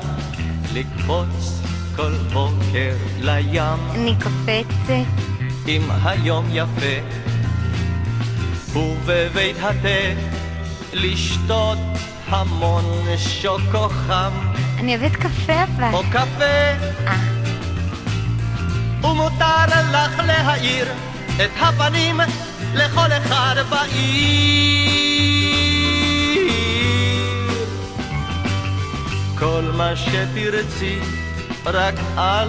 לקפוץ 0.75 1.63
כל 1.97 2.13
בוקר 2.33 2.95
לים, 3.21 3.91
אני 3.91 4.15
קופצת. 4.23 4.93
אם 5.69 5.83
היום 6.05 6.47
יפה, 6.53 6.97
ובבית 8.73 9.57
התה 9.61 10.21
לשתות 10.93 11.79
המון 12.29 12.85
שוקו 13.17 13.89
חם, 13.89 14.33
אני 14.79 14.97
אוהבת 14.97 15.17
קפה 15.17 15.65
אבל. 15.65 15.91
או 15.93 16.03
קפה, 16.13 16.45
אה. 17.07 17.30
ומותר 19.03 19.67
לך 19.93 20.23
להאיר 20.27 20.87
את 21.45 21.51
הפנים 21.61 22.21
לכל 22.75 23.13
אחד 23.13 23.55
בעיר. 23.71 24.91
כל 29.39 29.63
מה 29.77 29.97
שתרצי, 29.97 30.99
רק 31.67 31.95
אל 32.19 32.49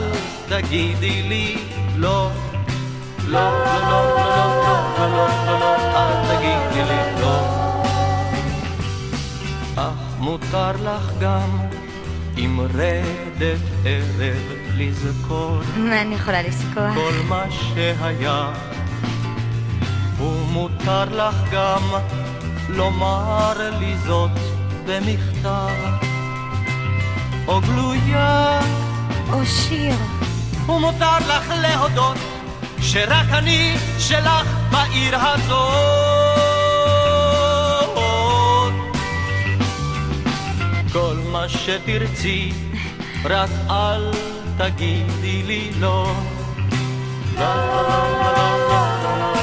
תגידי 0.49 1.22
לי 1.22 1.58
לא. 1.95 2.32
לא, 3.28 3.39
לא, 3.39 3.80
לא, 3.80 4.16
לא, 4.16 4.36
לא, 4.36 4.78
לא, 4.97 5.08
לא, 5.08 5.28
לא, 5.45 5.60
לא, 5.60 5.76
אל 5.95 6.14
תגידי 6.28 6.84
לי 6.84 7.22
לא. 7.22 7.39
אך 9.76 10.20
מותר 10.20 10.72
לך 10.72 11.12
גם 11.20 11.49
עם 12.38 12.60
רדת 12.60 13.60
ערב 13.86 14.61
לזכור 14.82 15.61
אני 15.75 16.15
יכולה 16.15 16.41
לזכור? 16.41 16.93
כל 16.93 17.13
מה 17.29 17.43
שהיה 17.51 18.53
ומותר 20.17 21.05
לך 21.05 21.36
גם 21.51 21.84
לומר 22.69 23.53
לי 23.79 23.97
זאת 23.97 24.32
במכתב 24.86 25.69
או 27.47 27.61
גלויה 27.61 28.59
או 29.34 29.45
שיר. 29.45 29.95
ומותר 30.65 31.17
לך 31.17 31.53
להודות 31.61 32.17
שרק 32.82 33.27
אני 33.32 33.75
שלך 33.99 34.47
בעיר 34.71 35.15
הזאת 35.15 36.11
כל 40.93 41.15
מה 41.32 41.49
שתרצי 41.49 42.53
רק 43.25 43.49
אל 43.69 44.30
תגידי 44.58 45.43
לי 45.43 45.72
לא 45.80 46.16
לא, 47.38 47.56
לא, 47.56 47.82
לא, 47.88 48.22
לא, 48.38 48.58
לא, 49.04 49.22
לא, 49.24 49.41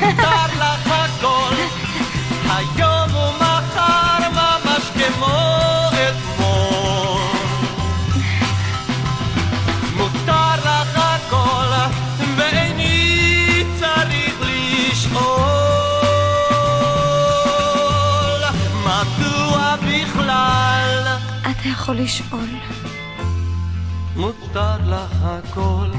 מותר 0.00 0.46
לך 0.60 0.91
יכול 21.72 21.96
לשאול. 21.96 22.48
מותר 24.16 24.76
לך 24.86 25.16
הכל? 25.22 25.90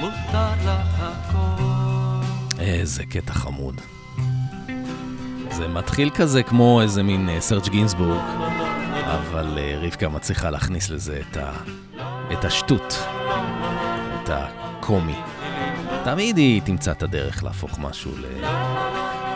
מותר 0.00 0.50
לך 0.64 1.00
הכל. 1.00 2.22
איזה 2.58 3.04
קטע 3.04 3.32
חמוד. 3.32 3.80
זה 5.50 5.68
מתחיל 5.68 6.10
כזה 6.10 6.42
כמו 6.42 6.82
איזה 6.82 7.02
מין 7.02 7.28
אה, 7.28 7.40
סרג' 7.40 7.68
גינסבורג, 7.68 8.24
אבל 9.04 9.58
אה, 9.58 9.78
רבקה 9.82 10.08
מצליחה 10.08 10.50
להכניס 10.50 10.90
לזה 10.90 11.20
את, 11.30 11.36
ה... 11.36 11.52
את 12.32 12.44
השטות, 12.44 12.98
את 14.22 14.30
הקומי. 14.32 15.16
תמיד 16.04 16.36
היא 16.36 16.62
תמצא 16.64 16.90
את 16.90 17.02
הדרך 17.02 17.44
להפוך 17.44 17.78
משהו 17.78 18.12
ל... 18.16 18.24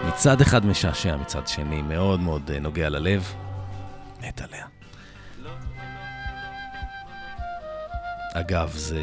מצד 0.08 0.40
אחד 0.40 0.66
משעשע, 0.66 1.16
מצד 1.16 1.46
שני 1.48 1.82
מאוד 1.82 2.20
מאוד 2.20 2.50
אה, 2.54 2.60
נוגע 2.60 2.88
ללב. 2.88 3.32
מת 4.22 4.40
עליה. 4.40 4.66
אגב, 8.34 8.72
זה 8.76 8.98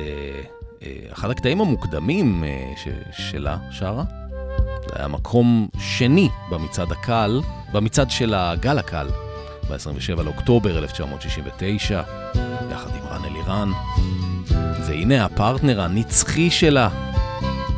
אה, 0.83 0.91
אחד 1.13 1.29
הקטעים 1.29 1.61
המוקדמים 1.61 2.43
אה, 2.43 2.71
ש- 2.77 2.87
שלה, 3.31 3.57
שרה. 3.71 4.03
זה 4.89 4.95
היה 4.95 5.07
מקום 5.07 5.67
שני 5.79 6.29
במצעד 6.51 6.91
הקל, 6.91 7.41
במצעד 7.71 8.11
של 8.11 8.33
הגל 8.33 8.79
הקל, 8.79 9.07
ב-27 9.69 10.21
לאוקטובר 10.21 10.77
1969, 10.77 12.01
יחד 12.71 12.89
עם 12.95 13.07
רן 13.07 13.25
אלירן. 13.25 13.71
והנה 14.87 15.25
הפרטנר 15.25 15.81
הנצחי 15.81 16.51
שלה, 16.51 16.89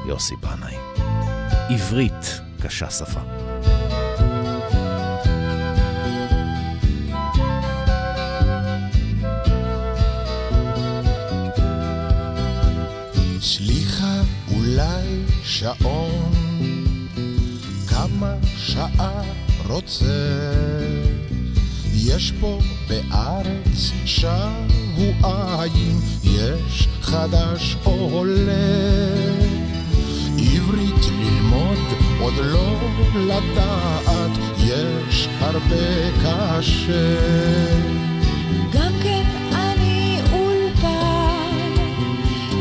יוסי 0.07 0.35
בנאי. 0.35 0.75
עברית, 1.69 2.41
קשה 2.61 2.89
שפה. 2.89 3.19
סליחה, 13.41 14.21
אולי 14.55 15.23
שעון, 15.43 16.31
כמה 17.87 18.33
שעה 18.57 19.21
רוצה? 19.67 20.05
יש 21.93 22.33
פה 22.39 22.59
בארץ 22.89 23.91
שבועיים, 24.05 25.99
יש 26.23 26.87
חדש 27.01 27.77
עולה. 27.83 28.51
עברית 30.37 31.05
ללמוד, 31.19 32.00
עוד 32.21 32.33
לא 32.37 32.75
לדעת, 33.15 34.31
יש 34.57 35.27
הרבה 35.39 36.11
קשה. 36.23 37.15
גם 38.73 38.91
כן 39.03 39.23
אני 39.53 40.19
אולפן, 40.31 41.71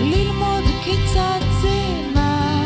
ללמוד 0.02 0.64
כיצד 0.84 1.40
זה 1.62 1.78
מה. 2.14 2.64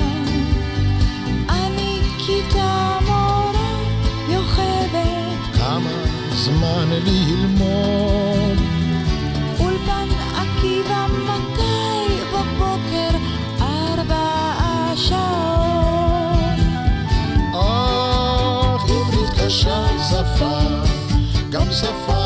אני 1.48 1.98
כיתה 2.26 2.98
מורה 3.06 3.82
יוכבת, 4.28 5.56
כמה 5.56 5.90
זמן 6.32 6.88
ללמוד? 6.90 8.33
safado. 21.74 22.23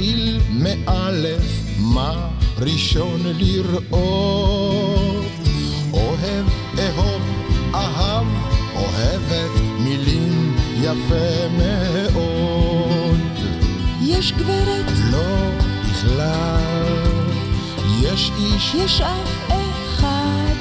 מתחיל 0.00 0.40
מאלף, 0.50 1.42
מה 1.78 2.28
ראשון 2.58 3.20
לראות? 3.38 5.24
אוהב, 5.92 6.46
אהוב, 6.78 7.22
אהב, 7.74 8.26
אוהבת 8.74 9.60
מילים 9.78 10.56
יפה 10.80 11.48
מאוד. 11.58 13.20
יש 14.02 14.32
גברת, 14.32 14.90
לא 15.10 15.50
בכלל, 15.90 16.96
יש 18.02 18.30
איש, 18.38 18.74
יש 18.74 19.00
אף 19.00 19.50
אחד. 19.50 20.54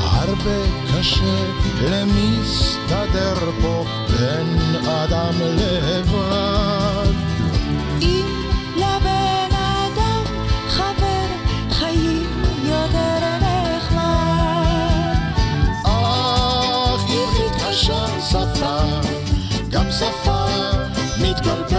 הרבה 0.00 0.60
קשה 0.92 1.44
למסתדר 1.90 3.50
פה 3.62 3.84
בין 4.18 4.76
אדם 4.86 5.34
לבד. 5.40 5.75
Zeit 21.36 21.46
kommt 21.46 21.75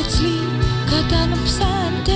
אצלי 0.00 0.38
קטן 0.86 1.34
פסנתר, 1.44 2.12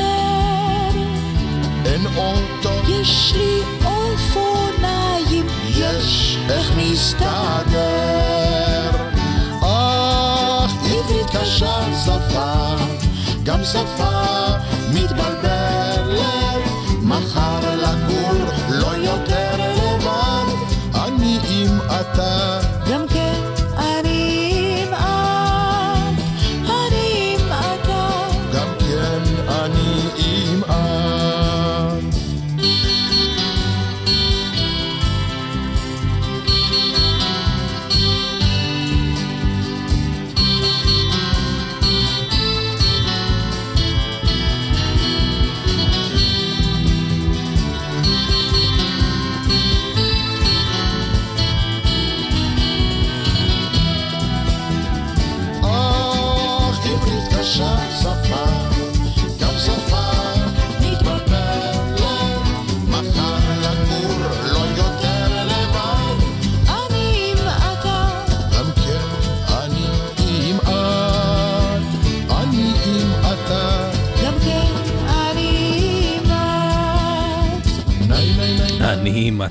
אין 1.85 2.07
אוטו, 2.17 2.71
יש 2.89 3.33
לי 3.37 3.61
אופניים, 3.85 5.47
יש 5.69 6.39
איך 6.51 6.73
נסתדר. 6.77 7.77
אך 9.61 10.73
עברית 10.85 11.31
קשה 11.31 11.79
שפה, 12.05 12.75
גם 13.43 13.65
שפה 13.65 14.11
מתבלבלת, 14.95 15.36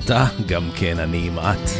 אתה, 0.06 0.26
גם 0.46 0.70
כן 0.76 0.98
אני 0.98 1.26
עם 1.26 1.38
את. 1.38 1.70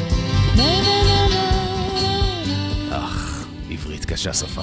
אך, 2.90 3.46
עברית 3.70 4.04
קשה 4.04 4.32
שפה. 4.32 4.62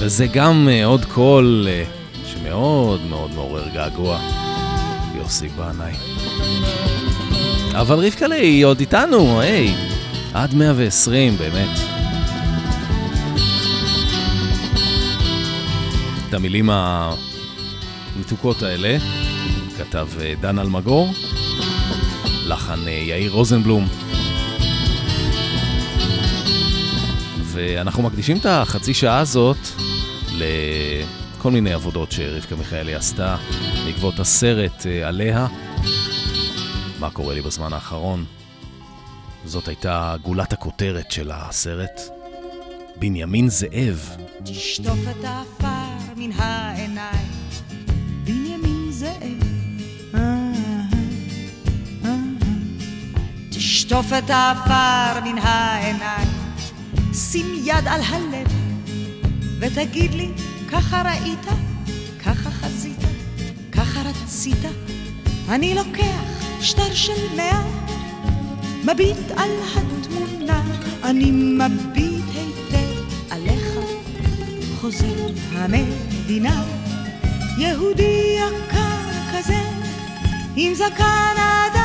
וזה 0.00 0.26
גם 0.26 0.68
אה, 0.70 0.84
עוד 0.84 1.04
קול 1.04 1.66
אה, 1.70 1.84
שמאוד 2.24 3.00
מאוד 3.08 3.30
מעורר 3.34 3.68
געגוע. 3.68 4.18
יוסי 5.16 5.48
בנאי. 5.48 5.92
אבל 7.72 8.06
רבקלה 8.06 8.34
היא 8.34 8.64
עוד 8.64 8.80
איתנו, 8.80 9.40
היי. 9.40 9.74
עד 10.34 10.54
120, 10.54 11.36
באמת. 11.36 11.78
את 16.28 16.34
המילים 16.34 16.70
המתוקות 16.72 18.62
האלה 18.62 18.98
כתב 19.78 20.08
אה, 20.20 20.34
דן 20.40 20.58
אלמגור, 20.58 21.08
לחן 22.50 22.88
אה, 22.88 22.92
יאיר 22.92 23.32
רוזנבלום. 23.32 23.88
ואנחנו 27.44 28.02
מקדישים 28.02 28.36
את 28.36 28.46
החצי 28.46 28.94
שעה 28.94 29.18
הזאת 29.18 29.56
לכל 30.32 31.50
מיני 31.50 31.72
עבודות 31.72 32.12
שרבקה 32.12 32.56
מיכאלי 32.56 32.94
עשתה 32.94 33.36
בעקבות 33.86 34.20
הסרט 34.20 34.86
אה, 34.86 35.08
עליה. 35.08 35.46
מה 37.00 37.10
קורה 37.10 37.34
לי 37.34 37.42
בזמן 37.42 37.72
האחרון? 37.72 38.24
זאת 39.44 39.68
הייתה 39.68 40.14
גולת 40.22 40.52
הכותרת 40.52 41.10
של 41.10 41.30
הסרט. 41.34 42.00
בנימין 42.96 43.48
זאב. 43.48 44.16
תשטוף 44.44 44.98
את 45.10 45.24
העפר 45.24 46.12
מן 46.16 46.32
העיניים, 46.32 47.29
תשטוף 53.90 54.12
את 54.18 54.30
העפר 54.30 55.20
מן 55.24 55.38
העיניים, 55.38 56.28
שים 57.14 57.46
יד 57.64 57.88
על 57.88 58.00
הלב, 58.00 58.46
ותגיד 59.60 60.14
לי, 60.14 60.28
ככה 60.72 61.02
ראית, 61.02 61.46
ככה 62.24 62.50
חזית, 62.50 63.00
ככה 63.72 64.00
רצית. 64.00 64.64
אני 65.48 65.74
לוקח 65.74 66.40
שטר 66.60 66.94
של 66.94 67.36
מאה, 67.36 67.62
מביט 68.84 69.30
על 69.36 69.50
התמונה, 69.74 70.62
אני 71.04 71.30
מביט 71.30 72.24
היטב 72.34 73.14
עליך. 73.30 73.78
חוזר 74.80 75.26
המדינה, 75.52 76.62
יהודי 77.58 78.38
יקר 78.38 79.10
כזה, 79.32 79.62
עם 80.56 80.74
זקן 80.74 81.34
עד 81.36 81.79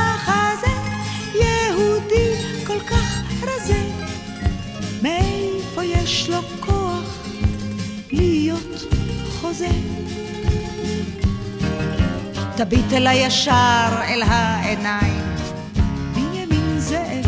תביט 12.58 12.94
אליי 12.94 13.26
ישר 13.26 14.02
אל 14.08 14.22
העיניים, 14.28 15.24
בנימין 16.14 16.80
זאב. 16.80 17.26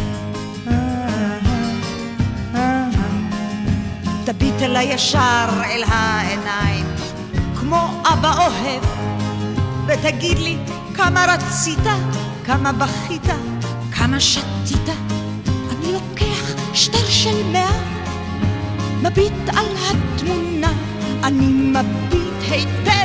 תביט 4.25 4.61
אליי 4.61 4.93
ישר 4.93 5.49
אל 5.65 5.83
העיניים, 5.87 6.85
כמו 7.59 8.01
אבא 8.13 8.33
אוהב, 8.37 8.83
ותגיד 9.87 10.39
לי 10.39 10.57
כמה 10.95 11.25
רצית, 11.25 11.85
כמה 12.45 12.71
בכית, 12.71 13.27
כמה 13.91 14.19
שתית. 14.19 14.89
אני 15.47 15.93
לוקח 15.93 16.61
שטר 16.73 17.05
של 17.09 17.43
מאה, 17.51 17.71
מביט 19.01 19.49
על 19.57 19.65
התמונה, 19.75 20.71
אני 21.23 21.45
מביט 21.45 22.51
היטב 22.51 22.96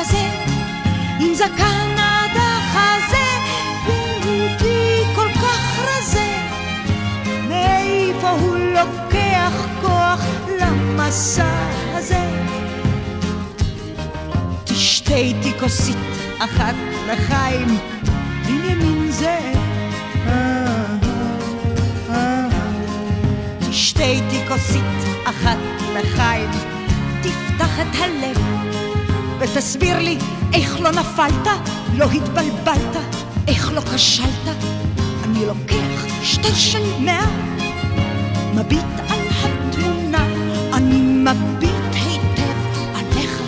כזה, 0.00 0.28
עם 1.20 1.34
זקן 1.34 1.94
עד 1.98 2.30
החזה, 2.36 3.26
יהודי 3.86 5.02
כל 5.14 5.28
כך 5.32 5.78
רזה, 5.78 6.36
מאיפה 7.48 8.30
הוא 8.30 8.56
לוקח 8.56 9.52
כוח 9.80 10.20
למסע 10.60 11.68
הזה? 11.94 12.30
תשתה 14.64 15.14
איתי 15.14 15.52
כוסית 15.60 15.96
אחת 16.38 16.74
לחיים, 17.08 17.78
בנימין 18.46 19.10
אה. 20.26 20.86
תשתה 23.70 24.04
איתי 24.04 24.40
כוסית 24.48 24.84
אחת 25.24 25.58
לחיים, 25.94 26.50
תפתח 27.22 27.80
את 27.80 27.94
הלב 27.94 28.89
ותסביר 29.40 29.98
לי 29.98 30.18
איך 30.52 30.80
לא 30.80 30.90
נפלת, 30.90 31.48
לא 31.94 32.10
התבלבלת, 32.10 32.96
איך 33.48 33.72
לא 33.72 33.80
כשלת. 33.80 34.56
אני 35.24 35.46
לוקח 35.46 36.06
שטר 36.22 36.54
של 36.54 36.82
מאה, 37.00 37.26
מביט 38.54 38.84
על 39.08 39.18
התמונה, 39.30 40.26
אני 40.72 41.00
מביט 41.00 41.92
היטב 41.92 42.78
עליך, 42.94 43.40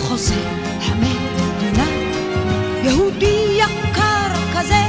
חוזר 0.00 0.48
המדינה. 0.82 1.86
יהודי 2.82 3.58
יקר 3.58 4.28
כזה, 4.54 4.82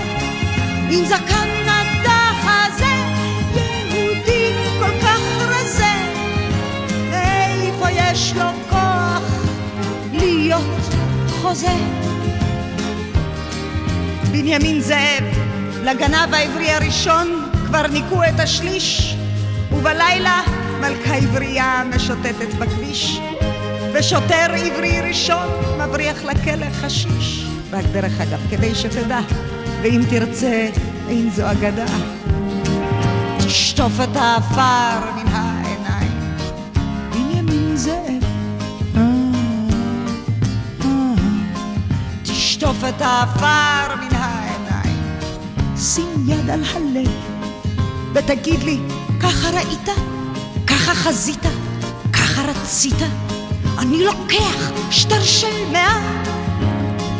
עם 0.89 1.05
זקן 1.05 1.46
חוזה? 11.41 11.75
בנימין 14.31 14.81
זאב, 14.81 15.23
לגנב 15.83 16.33
העברי 16.33 16.71
הראשון 16.71 17.49
כבר 17.65 17.87
ניקו 17.87 18.23
את 18.23 18.39
השליש, 18.39 19.15
ובלילה 19.71 20.41
מלכה 20.81 21.15
עברייה 21.15 21.83
משוטטת 21.95 22.53
בכביש, 22.59 23.19
ושוטר 23.93 24.53
עברי 24.53 25.01
ראשון 25.01 25.47
מבריח 25.77 26.23
לכלא 26.23 26.65
חשיש. 26.81 27.45
רק 27.71 27.85
דרך 27.91 28.21
אגב, 28.21 28.39
כדי 28.49 28.75
שתדע, 28.75 29.19
ואם 29.81 30.01
תרצה, 30.09 30.69
אין 31.09 31.29
זו 31.29 31.51
אגדה. 31.51 31.85
תשטוף 33.37 33.91
את 34.03 34.15
העפר 34.15 35.11
מן 35.15 35.27
העיניים, 35.27 35.56
תשטוף 42.57 42.83
את 42.89 43.01
העפר 43.01 43.95
מן 43.95 44.15
העיניים, 44.15 45.19
שים 45.77 46.25
יד 46.27 46.49
על 46.49 46.63
הלב, 46.73 47.11
ותגיד 48.13 48.63
לי, 48.63 48.79
ככה 49.19 49.49
ראית? 49.49 49.89
ככה 50.67 50.93
חזית? 50.93 51.45
ככה 52.13 52.41
רצית? 52.41 53.01
אני 53.77 54.05
לוקח 54.05 54.71
שטר 54.91 55.23
של 55.23 55.71
מאה, 55.71 56.23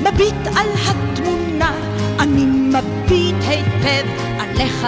מביט 0.01 0.47
על 0.55 0.67
התמונה, 0.85 1.71
אני 2.19 2.45
מביט 2.45 3.43
היטב 3.47 4.07
עליך, 4.39 4.87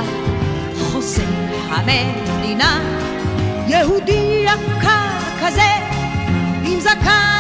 חוזה 0.92 1.26
המדינה. 1.70 2.80
יהודי 3.68 4.46
יקר 4.46 5.20
כזה, 5.42 5.72
עם 6.64 6.80
זקן 6.80 7.39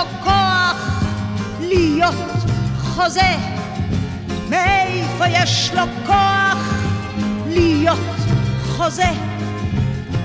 יש 0.00 0.06
לו 0.06 0.22
כוח 0.24 1.00
להיות 1.60 2.14
חוזה? 2.80 3.36
מאיפה 4.50 5.26
יש 5.28 5.72
לו 5.74 5.82
כוח 6.06 6.58
להיות 7.46 8.18
חוזה? 8.74 9.20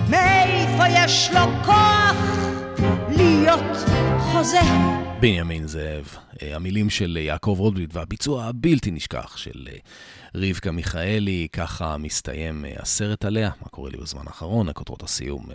מאיפה 0.10 0.88
יש 0.88 1.30
לו 1.34 1.42
כוח 1.66 2.16
אה, 6.46 6.56
המילים 6.56 6.90
של 6.90 7.18
יעקב 7.22 7.56
רוטבליט 7.60 7.90
והביצוע 7.94 8.44
הבלתי 8.44 8.92
נשכח 8.92 9.38
של 9.38 9.68
אה, 9.72 9.78
רבקה 10.36 10.72
מיכאלי, 10.72 11.48
ככה 11.54 11.98
מסתיים 11.98 12.66
אה, 12.66 12.72
הסרט 12.80 13.26
עליה, 13.26 13.50
מה 13.62 13.68
קורה 13.70 13.90
לי 13.90 13.98
בזמן 13.98 14.22
האחרון, 14.28 14.70
הכותרות 14.70 15.04
הסיום 15.04 15.46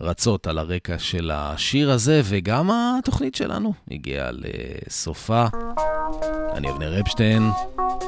רצות 0.00 0.46
על 0.46 0.58
הרקע 0.58 0.98
של 0.98 1.30
השיר 1.34 1.90
הזה, 1.90 2.20
וגם 2.24 2.70
התוכנית 2.70 3.34
שלנו 3.34 3.72
הגיעה 3.90 4.30
לסופה. 4.32 5.44
אני 6.54 6.70
אבנר 6.70 7.00
אפשטיין, 7.00 7.50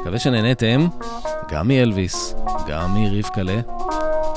מקווה 0.00 0.18
שנהנתם, 0.18 0.88
גם 1.50 1.68
מאלוויס, 1.68 2.34
גם 2.68 2.94
מרבקלה. 2.94 3.60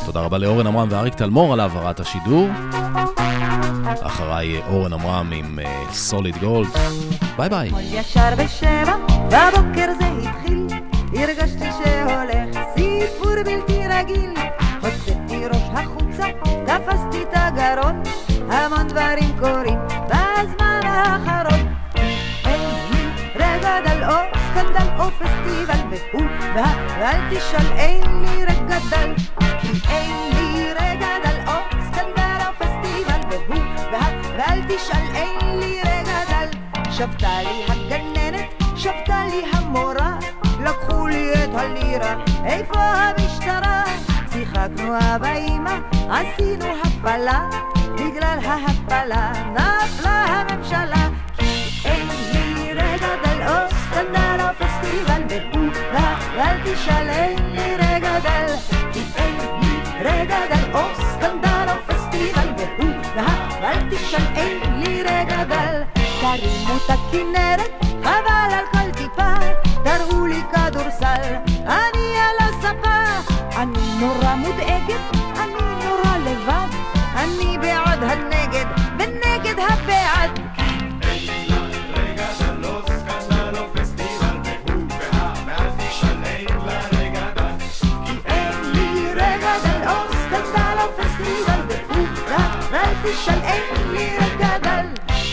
תודה 0.05 0.21
רבה 0.21 0.37
לאורן 0.37 0.67
עמרם 0.67 0.87
ואריק 0.91 1.13
תלמור 1.13 1.53
על 1.53 1.59
העברת 1.59 1.99
השידור. 1.99 2.49
אחריי 3.85 4.61
אורן 4.67 4.93
עמרם 4.93 5.31
עם 5.35 5.59
סוליד 5.91 6.37
גולד. 6.37 6.67
ביי 7.37 7.49
ביי. 7.49 7.71
ישר 7.81 8.29
בשבע, 8.37 8.95
בבוקר 9.27 9.91
זה 9.99 10.05
התחיל, 10.29 10.67
הרגשתי 11.15 11.65
שהולך 11.71 12.59
סיפור 12.75 13.35
בלתי 13.45 13.87
רגיל. 13.87 14.33
הוצאתי 14.81 15.45
ראש 15.47 15.69
החוצה, 15.73 16.27
תפסתי 16.65 17.23
את 17.23 17.33
הגרון, 17.33 18.03
המון 18.49 18.87
דברים 18.87 19.39
קורים 19.39 19.79
בזמן 20.05 20.81
האחרון. 20.83 21.73
אין 22.45 22.61
לי 22.91 23.09
רגע 23.35 23.79
דל 23.85 24.03
או 24.03 24.15
סקנדל 24.49 24.87
או 24.99 25.11
פסטיבל, 25.11 25.79
והוא 25.89 26.27
וה... 26.55 26.73
ואל 26.99 27.19
תשאל, 27.29 27.71
אין 27.75 28.21
לי 28.21 28.45
רגע 28.45 28.77
דל, 28.89 29.13
כי 29.61 29.67
אין 29.89 30.35
לי 30.35 30.73
רגע 30.73 31.07
דל 31.23 31.42
והוא 33.47 33.63
וה... 33.91 33.99
ואל 34.37 34.61
תשאל, 34.67 35.15
אין 35.15 35.59
לי 35.59 35.79
רגע 35.81 36.19
דל. 36.29 36.47
שבתה 36.91 37.41
לי 37.43 37.63
הגננת, 37.67 38.63
שבתה 38.75 39.23
לי 39.25 39.45
המורה, 39.53 40.17
לקחו 40.63 41.07
לי 41.07 41.33
את 41.33 41.49
הלירה, 41.55 42.15
איפה 42.45 42.79
המשטרה? 42.79 43.83
שיחקנו 44.31 44.97
אבא 45.15 45.33
אמא, 45.37 45.79
עשינו 46.09 46.65
הפלה, 46.83 47.49
בגלל 47.95 48.39
ההפלה 48.45 49.31
נפלה 49.51 50.25
הממשלה. 50.25 51.07
כי 51.37 51.81
אין 51.85 52.07
לי 52.33 52.73
רגע 52.73 53.07
דל 53.23 53.41
או 53.47 53.69
סקנדל 53.69 54.37
או 54.43 54.47
פסטיבל, 54.59 55.21
והוא 55.29 55.69
ואל 56.35 56.57
תשאל, 56.63 57.09
אין 57.09 57.37
לי 57.51 57.75
רגע 57.75 58.19
דל, 58.19 58.53
כי 58.93 59.01
אין 59.15 59.37
לי 59.61 59.79
רגע 60.01 60.37
דל 60.49 60.73
או 60.73 61.02
ואל 63.63 63.89
תשאל, 63.89 64.21
אין 64.35 64.79
לי 64.79 65.01
רגע 65.03 65.43
דל. 65.43 65.81
תרימו 66.21 66.75
את 66.85 66.89
הכנרת, 66.89 67.71
חבל 68.03 68.53
על 68.53 68.65
כל 68.71 68.91
טיפה, 68.97 69.33
תראו 69.83 70.25
לי 70.25 70.41
כדורסל, 70.51 71.35
אני 71.65 72.15
על 72.17 72.47
הספה. 72.47 73.03
אני 73.57 73.99
נורא 73.99 74.35
מודאגת, 74.35 75.22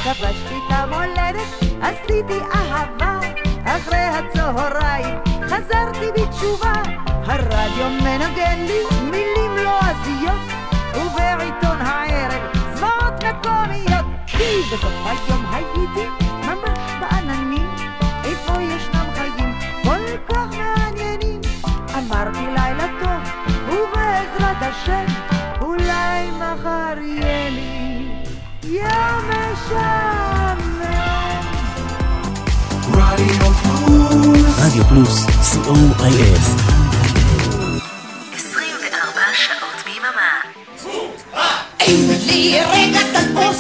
כבשתי 0.05 0.55
את 0.57 0.73
המולדת, 0.73 1.65
עשיתי 1.83 2.41
אהבה, 2.55 3.19
אחרי 3.65 3.99
הצהריים 3.99 5.19
חזרתי 5.43 6.07
בתשובה. 6.17 6.73
הרדיו 7.07 7.89
מנגן 7.91 8.59
לי 8.59 8.81
מילים 9.11 9.57
לועזיות, 9.57 10.41
ובעיתון 10.95 11.81
הערב 11.81 12.43
זוועות 12.75 13.25
מקומיות. 13.25 14.07
כי 14.27 14.61
בסוף 14.73 14.93
היום 15.05 15.45
הייתי 15.53 16.07
ממש 16.47 16.79
בעננים, 17.01 17.71
איפה 18.25 18.63
ישנם 18.63 19.07
חיים 19.15 19.59
כל 19.83 20.17
כך 20.29 20.47
מעניינים. 20.59 21.41
אמרתי 21.99 22.47
לילה 22.47 22.87
טוב, 23.01 23.33
ובעזרת 23.69 24.57
השם, 24.61 25.05
רדיו 34.67 34.85
פלוס, 34.85 35.25
co.il 35.27 36.39
24 38.35 39.21
שעות 39.35 39.85
ביממה. 39.85 40.41
אין 41.81 42.11
לי 42.27 42.61
רגע 42.73 43.01
או 43.37 43.55